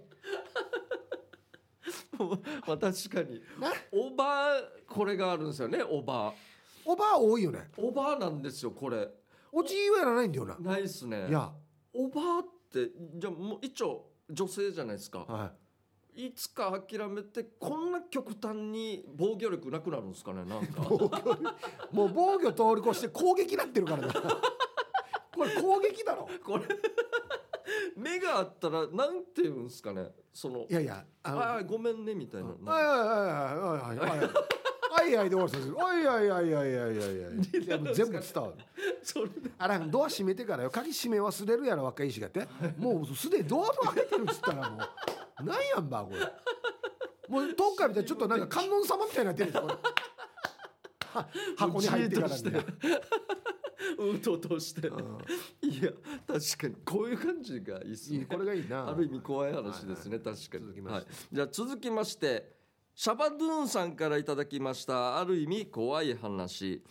[2.18, 3.40] まあ 確かに。
[3.60, 6.34] なおばあこれがあるんですよねおばあ
[6.84, 7.70] おばあ多いよね。
[7.76, 9.08] おばあなんですよこれ。
[9.52, 10.58] おじいはやらないんだよな。
[10.58, 11.28] ないっすね。
[11.28, 11.52] いや。
[11.92, 15.20] おばあってじゃあもう一応女性じゃないですか。
[15.20, 15.52] は
[16.16, 16.32] い。
[16.34, 20.86] つか諦めてこんな極端に防御力なくなるんですかねなんか。
[20.88, 21.08] 防御
[21.92, 24.12] もう防御通り越して攻撃になってるからな
[25.36, 26.28] これ攻撃だろ。
[26.42, 26.64] これ
[27.96, 30.12] 目があったらなんて言うんですかね。
[30.32, 32.48] そのいやいやあのああごめんねみたいな。
[32.48, 38.54] はいはいはいはいはいはいはいはいはいで終わりさせるはいはいはいはいはいはいはいいやもう全部伝わる
[39.02, 42.46] それであらドア閉めてからよ鍵閉め忘れるやろ若い石がって
[42.78, 44.78] もうすでにドアも開けてるっつったらも
[45.40, 46.18] うなんやんばこれ
[47.28, 49.78] もう遠くから見たらちょっとなんか観音様みたいになってるんですよ
[51.56, 52.72] 箱に入ってからじーっと
[53.86, 54.88] してうととして
[55.62, 55.90] いや
[56.26, 62.56] 確かにこういう感じがいいっすねこれがいいなある意味怖い話ですね、確かに続きましてはい、じゃあ続きまして
[62.94, 63.94] シャバドゥーンさん。
[63.94, 66.82] からいただきましたある意味怖い話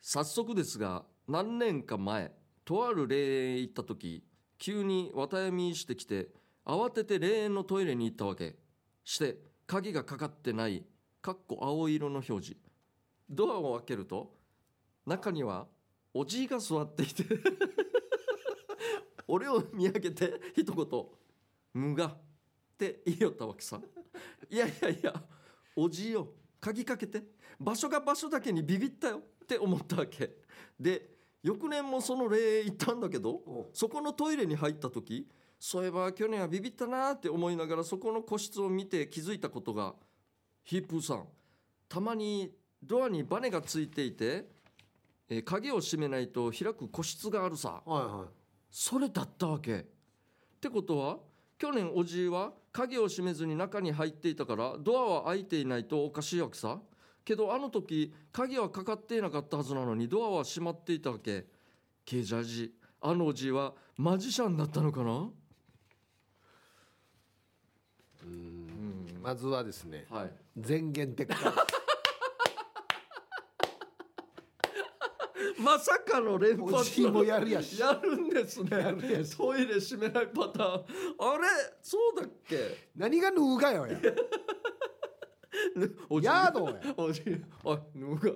[0.00, 2.32] 早速ですが何年か前
[2.64, 3.16] とある霊
[3.46, 4.24] 園へ行った時
[4.58, 6.28] 急に綿闇してきて
[6.66, 8.56] 慌てて霊園のトイレに行ったわけ
[9.04, 10.84] して鍵がかかってない
[11.22, 12.56] かっこ青色の表示
[13.30, 14.37] ドアを開けると
[15.08, 15.66] 中には
[16.14, 17.24] おじいが座っていて
[19.26, 21.06] 俺を見上げて一言
[21.74, 22.18] 「無が」っ
[22.76, 23.80] て言いよったわけさ。
[24.50, 25.24] いやいやいや
[25.76, 27.22] おじいよ鍵かけて
[27.58, 30.36] 場所が場所だけにビビったよって思ったわけ。
[30.78, 35.28] で翌年もその例行ったんだけどそこのトイレに入った時
[35.58, 39.94] そういえば去年はビビったなーって思いながらそこの個室を見て気づいたことが
[40.64, 41.28] ヒープーさん
[41.88, 42.52] たまに
[42.82, 44.46] ドアにバネがついていて、
[45.30, 47.82] えー鍵を閉めないと開く個室があるさ。
[47.84, 48.28] はいはい。
[48.70, 49.78] それだったわけ。
[49.78, 49.84] っ
[50.60, 51.18] てことは
[51.58, 56.80] 去年おじいは鍵を閉めずに中に入っていたからドアは開いていないとおかしいわけさ。
[57.24, 61.46] けどあの時鍵はかかっていなかったはずなのにドアは閉まっていたわけ。
[62.04, 62.74] ケージャージ。
[63.00, 65.30] あのおじいはマジシャンだったのかな？
[68.24, 69.20] うん。
[69.22, 70.32] まずはですねはい。
[70.56, 71.36] 前言撤回
[75.58, 77.80] まさかの連おじいもやるやし。
[77.80, 78.70] やるんですね。
[78.70, 79.36] やるやし。
[79.36, 80.74] トイレ閉めないパターン。
[80.74, 80.84] あれ？
[81.82, 82.90] そうだっけ？
[82.96, 83.98] 何が ぬうがよや。
[86.08, 86.26] おじい。
[86.26, 86.94] やーどうや。
[86.96, 87.24] おじい。
[87.64, 88.30] おいぬが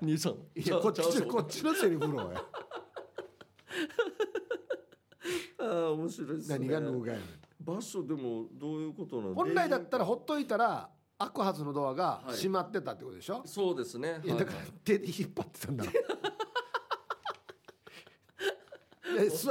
[0.00, 0.32] 兄さん。
[0.54, 2.44] いやこっちこっちのセリフろや。
[5.60, 6.58] ああ面白いですね。
[6.58, 7.28] 何がぬうがやねん
[7.60, 12.32] 場所でもどういうことなの本来だったらほっといたら開くはずのドアがはい。
[12.34, 14.20] 閉まってたってことでしょ、そうですね。
[14.24, 15.84] い、やだから手で引っ張ってたんだ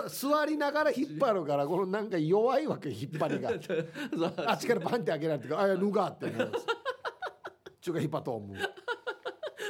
[0.09, 3.49] 座りながら引っ張るからこのなんか弱いわけ引っ張りが。
[4.47, 6.51] あっちからパンって開けられてあいやぬがってなる
[7.81, 8.57] ちゅうか引っ張っと思う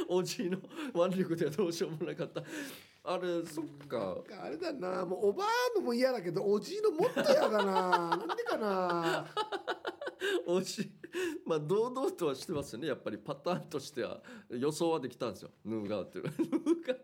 [0.09, 0.59] おじいの
[0.93, 2.43] 腕力ではどうしようもなかった。
[3.05, 4.17] あれそっか。
[4.41, 5.05] あれだな。
[5.05, 7.89] もうおばあのも嫌だけどおじいのもっと嫌だな。
[8.09, 9.25] なんでかな。
[10.47, 10.91] おじい
[11.45, 12.87] まあ堂々とはしてますよね。
[12.87, 15.51] やっぱりパターンとしては予想はできたんですよ。
[15.65, 16.19] ヌーガーって。
[16.19, 16.97] いうヌーガーやっ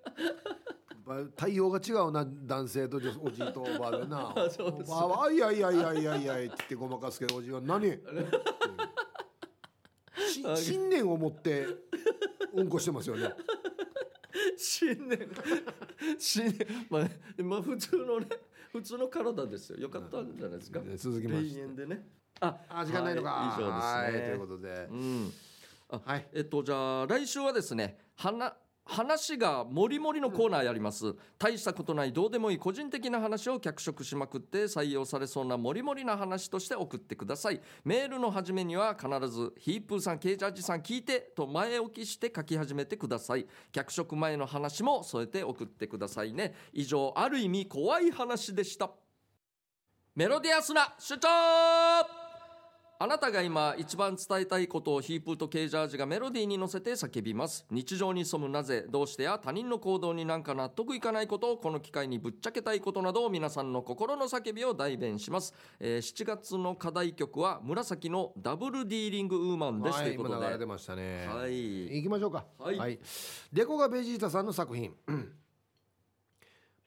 [0.44, 0.69] ぱ
[1.36, 4.34] 対応が違うな男性と女おじいとおばあでな。
[4.50, 8.00] そうですおばあは「あいやいやいやいやいやい」って言ってごまかすけどおじいは何
[10.30, 11.66] し信念を持って
[12.54, 13.34] うんこしてますよね
[14.58, 15.30] 新年
[16.18, 18.28] 新年まあまあ普通のね
[18.72, 22.08] 普通の体ですよよかったんじゃないですかで続きましてね
[22.42, 25.32] ああ時間ないのか、はい以上ですねはいということでうん
[25.90, 28.54] あはいえっとじゃあ来週はですね話
[28.86, 37.62] 話がもりもりのコーナーやります、大したことないどうでもいい個人的な話を脚色しまくって採用されそうなもりもりな話として送ってください。
[37.84, 43.46] メールの始めには必ずヒープーさんケイジャージさん聞いてと前置きして書き始めてください。
[43.72, 46.56] 脚色前の話も添えて送ってくださいね。
[46.74, 48.90] 以上ある意味怖い話でした。
[50.16, 52.29] メロディアスな主張
[53.02, 57.66] あなたが今一番伝えたいことをヒープーとケージャージがメロディーに乗せて叫びます。
[57.72, 70.36] 日常に潜むなぜどうしてや他人の行動になんか納得いかないことをこの機会にぶっちゃけたいことなどを皆さんの心の叫びを代弁します、えー7月の課題曲は紫のダブルディーリングウーマンです、はいということで。
[70.36, 71.26] 今流れてましたね。
[71.28, 72.02] はい。
[72.02, 72.46] 行きましょうか。
[72.60, 73.00] はい。
[73.54, 74.94] デコがベジータさんの作品。
[75.08, 75.32] う ん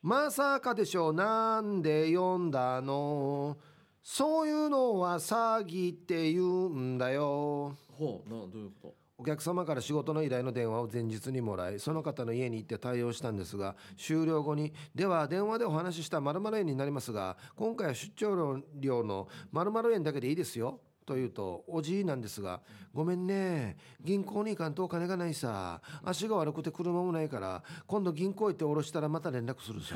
[0.02, 1.12] まさかでしょう。
[1.14, 3.56] なんで読んだの？
[4.02, 7.76] そういうのは詐欺って言うんだよ。
[7.92, 22.60] ほうなどういうこお客様から仕事の依頼の電話を前日にもらいその方の家に行って対応したんですが終了後に「では電話でお話しした〇〇円になりますが今回は出張料の〇〇円だけでいいですよ」と言うとおじいなんですが
[22.92, 25.80] 「ごめんね銀行に行かんとお金がないさ。
[26.02, 29.94] 足が悪くて車もないから今度銀行行って下ろしたらまた連絡するさ」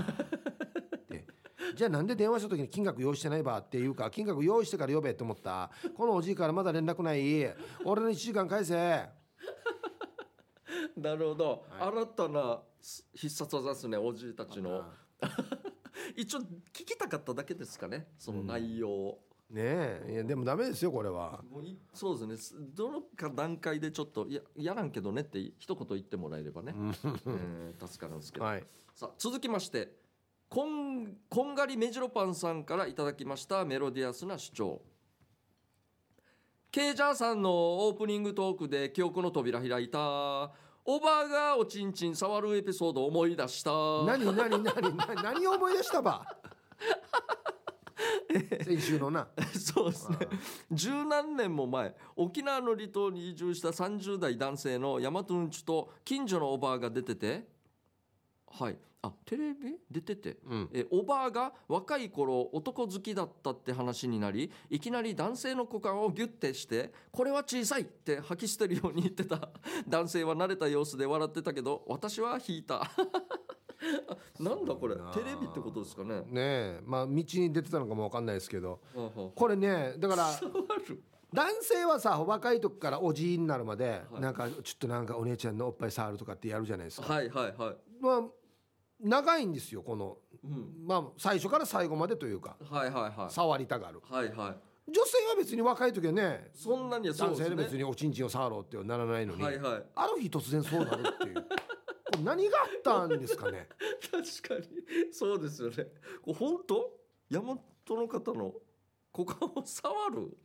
[1.75, 5.71] じゃあなんで電話した時に金額用意してないばっていうか金額用意してから呼べって思った？
[5.97, 7.55] このおじいからまだ連絡ない。
[7.85, 9.09] 俺の1時間返せ。
[10.95, 12.63] と なるほど、は新たな
[13.15, 14.85] 必殺技ですねおじいたちの。
[16.15, 18.91] 一応聞きたかっただけですかねその内容。
[18.91, 19.63] を、ね
[20.07, 20.09] え。
[20.13, 21.43] いやでもダメですよこれは。
[21.95, 22.37] そうですね。
[22.37, 28.67] すどのか段階でちょっといややらんけどねって一言言ってもらえればね、えー助かるんですけど、はい。
[28.95, 29.97] さあ続きまして
[30.49, 34.81] こんこんがりメジロパンさんからいただきましたメロディアスな主張。
[36.71, 37.51] ケイジャーさんの
[37.89, 39.99] オープニングトークで記憶の扉開いた。
[40.89, 43.71] おばあがおちんちん触るエピソードを思い出した。
[44.07, 46.25] 何何何何何を思い出したば？
[48.65, 49.27] 先週のな。
[49.59, 50.19] そうですね。
[50.71, 57.49] 十何年も前沖縄の離島に移住した30代男性のヤマトンチと近所のおばあが出てて
[58.59, 58.79] はい。
[59.03, 59.77] あテレビ？
[59.91, 60.39] 出てて。
[60.47, 60.69] うん。
[60.73, 69.51] えおばあが若い頃男好きだったって話になりいきなり男性の股間をギュッてして「これは小さい!」って吐き捨てるように言ってた。
[69.87, 72.83] 男性は慣れた様子で笑ってたけど私は引いた。
[72.83, 72.91] あ
[74.41, 74.97] なんだこれ？
[75.13, 76.23] テレビってことですかね。
[76.23, 76.81] ねえ。
[76.85, 78.81] まあ道に出てたのかもわかんないですけど。
[79.35, 80.31] これねだから
[81.35, 84.21] 男性はさ若い時からおじいになるまで、はい。
[84.23, 88.23] なんかちょっとなんかお姉ちゃんのおっぱい触るとかってやるじゃないですか、はいはいはい、まあ
[89.01, 93.31] 長いんですよこのうん、まあ最初から最後までというかはいはいはい。
[93.33, 94.01] 触りたがる。
[94.09, 94.93] はいはい。
[94.93, 99.83] 女性は別に若い時はねそんなにはそう男性別におちんちんを触ろうってならないのに、はいはい。
[99.97, 101.35] ある日突然そうなるっていう。
[101.45, 103.69] これ何があったんですかね？
[104.11, 104.69] 確かに。
[105.13, 105.89] そうですよね。
[106.25, 106.93] 本当？
[107.29, 108.55] 山本の方の
[109.17, 110.37] 股間を触る？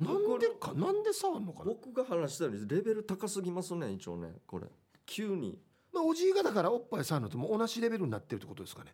[0.00, 0.72] なんでか？
[0.74, 4.66] なんで触るのかな、僕が話したようにレベル高すぎますね一応ねこれ。
[5.06, 5.58] 急に
[5.94, 8.92] まあ、おじいがだからおっぱい触るのともう同じレベルになってるってことですかね。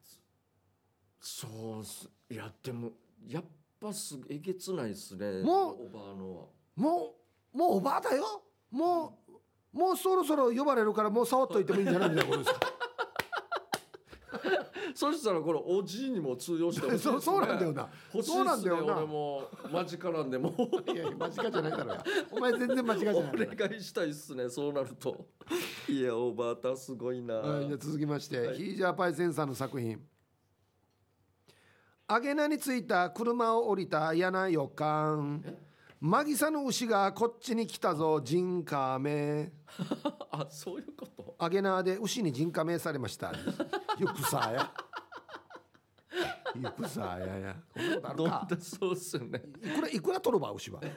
[1.19, 2.09] そうっす。
[2.31, 2.91] いやでも
[3.27, 3.45] やっ
[3.81, 6.47] ぱすえげつないですねもうおばあのは。
[6.77, 7.15] も
[7.55, 8.43] うもうおばあだよ。
[8.71, 9.19] も
[9.73, 12.80] うもうそろそろ呼ばれるからもう触っといてもいいんじゃないみたいなことですか
[15.01, 17.89] そしたらこれおじいにも通用してほしいです、ね、 そうそうなんだよな。
[18.13, 18.97] 欲しいそうなっすねんだよな。
[18.99, 19.49] 俺も。
[19.73, 20.93] 間近なんでもう。
[20.93, 25.27] いやいや間違いじゃないだろうやお前全然間違いじゃないお願いしたいっすねそうなると。
[25.89, 28.57] いやおばあたすごいな、はい、じゃあ続きまして、はい。
[28.57, 29.99] ヒージャーパイセンさんの作品。
[32.11, 35.43] 揚げ菜についた車を降りた嫌な予感。
[36.01, 39.53] マギサの牛がこっちに来たぞジンカメ。
[40.31, 41.37] あそういうこと？
[41.41, 43.33] 揚げ菜で牛にジンカメされました。
[43.99, 44.73] ゆくさや
[46.55, 50.91] ゆくさややこんなことあるどんかだそうっすよねいくらいくら取るば牛は確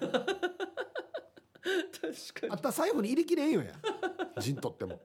[2.48, 3.72] かあった最後に入れきれんよや
[4.40, 5.00] ジン取ってもに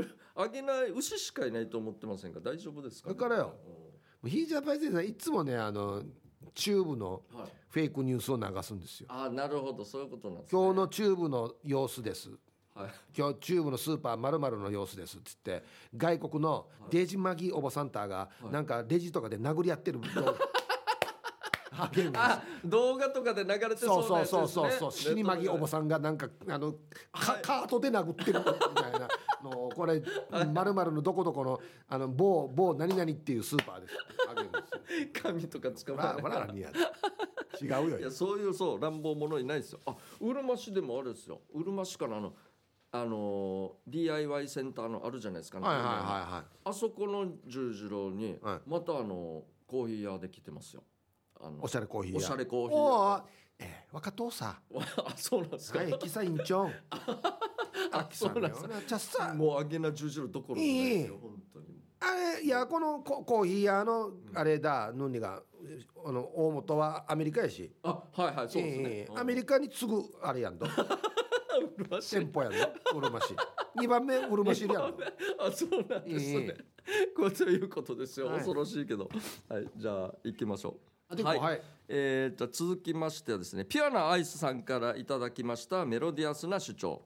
[0.00, 0.06] う
[0.36, 3.54] あげない牛しかいないと思ってませんか大丈夫ですか、だからよ
[4.24, 6.02] ヒージャーパイセンさんいつもねあの
[6.54, 12.30] チューブのうんはい、フェイクニュースを流すんですよあなるほどそういうことなんです、ね、今日のチューブの様子です
[12.74, 12.90] はい。
[13.16, 15.64] 今日チューブのスーパーまるの様子ですっつって
[15.96, 18.52] 外国のデジマギおばさんたがはい。
[18.52, 20.34] なんかレジとかで殴り合ってる動画
[22.14, 24.92] あ動画とかで流れてそうそうなそうそうそうそう。
[24.92, 26.74] 死にまぎおばさんがなんかあの
[27.12, 27.42] カはい。
[27.42, 28.44] カートで殴ってるみ
[28.82, 29.08] たいな。
[29.42, 30.02] のをこれ
[30.52, 33.94] まるのどこどこのあの某某何々っていうスーパーです
[35.22, 36.56] 紙 とか使わない
[37.62, 37.98] 違うよ。
[37.98, 39.80] いやそういうそう乱暴者いないですよ。
[39.86, 41.40] あうるま市でもあるですよ。
[41.54, 42.34] うるま市からあの
[42.92, 45.94] あのー DIY センターのあるじゃないですか、はいはいはい
[46.34, 46.44] はい。
[46.64, 48.60] あそこの十字路に、はい。
[48.66, 50.82] またあのコーヒー屋できてますよ。
[51.40, 52.18] あのおしゃれコーヒー屋。
[52.18, 53.22] おしゃれコーヒーお屋ー。
[53.60, 54.60] えー若父さ
[55.04, 56.72] あそうなんですか、はい、キサインチョン。
[57.92, 58.62] あそうなんです。
[58.64, 58.68] か。
[58.86, 61.66] じゃあさ、もう揚げな十字路どころじゃないですよ本当に。
[62.00, 65.42] あれ、いや、このココーヒー屋の、あれだ、のにが、
[66.04, 67.70] あの大本はアメリカやし。
[67.82, 69.18] あはいはいそうですね、ええ。
[69.18, 70.66] アメリカに次ぐあれやんと
[72.00, 73.34] 店舗やんとうるま市。
[73.76, 75.00] 2番目うるま市やんと
[75.38, 76.56] あそうなんですね、
[77.16, 78.36] こうということですよ、はい。
[78.38, 79.08] 恐ろしいけど。
[79.48, 80.74] はいじゃあ行きましょう。
[81.12, 87.02] あでもはい、えー、じゃあ続きましてはですねピュアなアイスさんからいただきましたメロディアスな主張。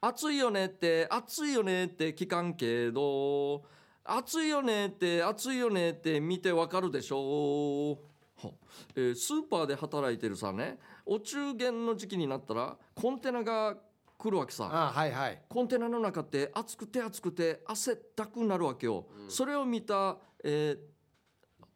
[0.00, 3.64] 暑いよねって暑いよねって聞かんけど。
[4.04, 8.52] 暑いよねって暑いよねって見てわかるでしょう、は
[8.96, 13.76] えースーパーで働いてるさねお中元の時期になったらコンテナが
[14.18, 14.68] 来るわけさ。
[14.72, 15.42] あはいはい。
[15.48, 20.92] コンテナの中って暑くて暑くて汗だくなるわけよ、それを見た、えー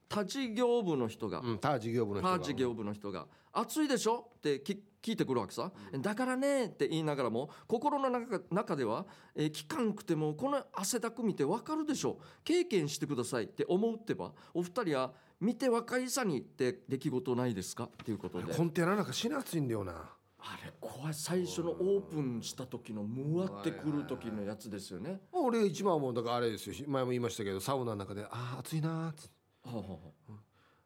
[0.08, 2.38] 他事業部の人が、うん他事業部の人が。
[2.38, 9.04] 他事業部の人が「暑いでしょ?」ってき聞いてくるわけさ、だからねって言いながらも心の中中では、
[9.34, 12.20] えー聞かんくてもこの汗だく見てわかるでしょ？
[12.44, 17.84] 経験してくださいって思うってばお二人は見て若いさにって出来事ないですか？
[17.84, 18.54] っていうことで。
[18.54, 20.10] コンテナなんか死な暑いんだよな。
[20.38, 25.20] あれ怖い最初のオープンした時のむわってくる時のやつですよね。
[25.32, 26.74] 俺一番はもうだからあれですよ。
[26.88, 29.30] 前も言いましたけどサウナの中で「ああ暑いな」つって
[29.68, 30.12] は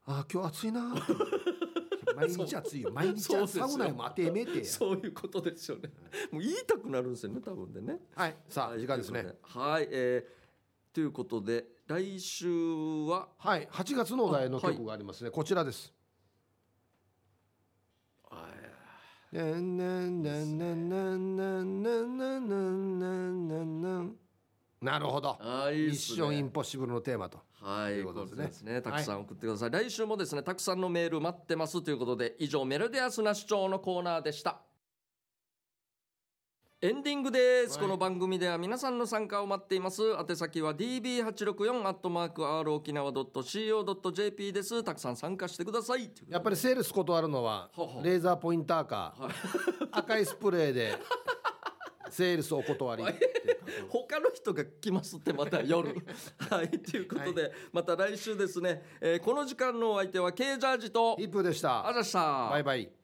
[0.06, 0.26] あ。
[0.32, 1.00] 今日暑いなって。
[2.16, 2.90] 毎日暑いよ。
[2.92, 3.68] 毎日そうですよ。
[3.68, 4.64] サウナも当てめえてや。
[4.64, 5.90] そういうことですよね。
[6.30, 8.00] もう言いたくなるんですよね、多分でね。
[8.14, 8.36] はい。
[8.48, 9.36] さあはい時間ですね。
[9.42, 12.48] はい、えー、ということで、来週
[13.08, 13.26] は？
[13.36, 15.30] はい8月のお題の曲がありますね。
[15.30, 15.92] こちらです。
[19.32, 20.08] ねんね。
[20.08, 24.16] んねんねんねんねんねんねんねんねんねんねん。
[24.80, 27.38] なるほどあ、いいミッっすねションインポッシブルのテーマと。
[27.60, 28.48] はい、というここととでね。
[28.48, 28.80] ですね。
[28.80, 29.70] たくさん送ってください。
[29.72, 34.60] 来週もですね、たくさんのメール待ってますということで、以上メロディアスな主張のコーナーでした。
[36.82, 37.82] エンディングです、はい。
[37.82, 40.00] この番組では皆さんの参加を待っています。
[40.18, 44.82] 宛先は db864 アットマーク r 沖縄 .co.jp です。
[44.82, 46.10] たくさん参加してください。
[46.26, 49.14] やっぱりセールス断るのはははレーザーポインターか
[49.92, 50.94] 赤いスプレーで
[52.08, 53.04] セールスお断り
[53.90, 55.94] 他の人が来ますってまた夜。
[56.48, 56.70] はい。
[56.70, 61.86] ということで、また来週ですね、えーこの時間のお相手は K ジャージと一風でした。
[61.86, 62.48] あざした。
[62.48, 62.99] バイバイ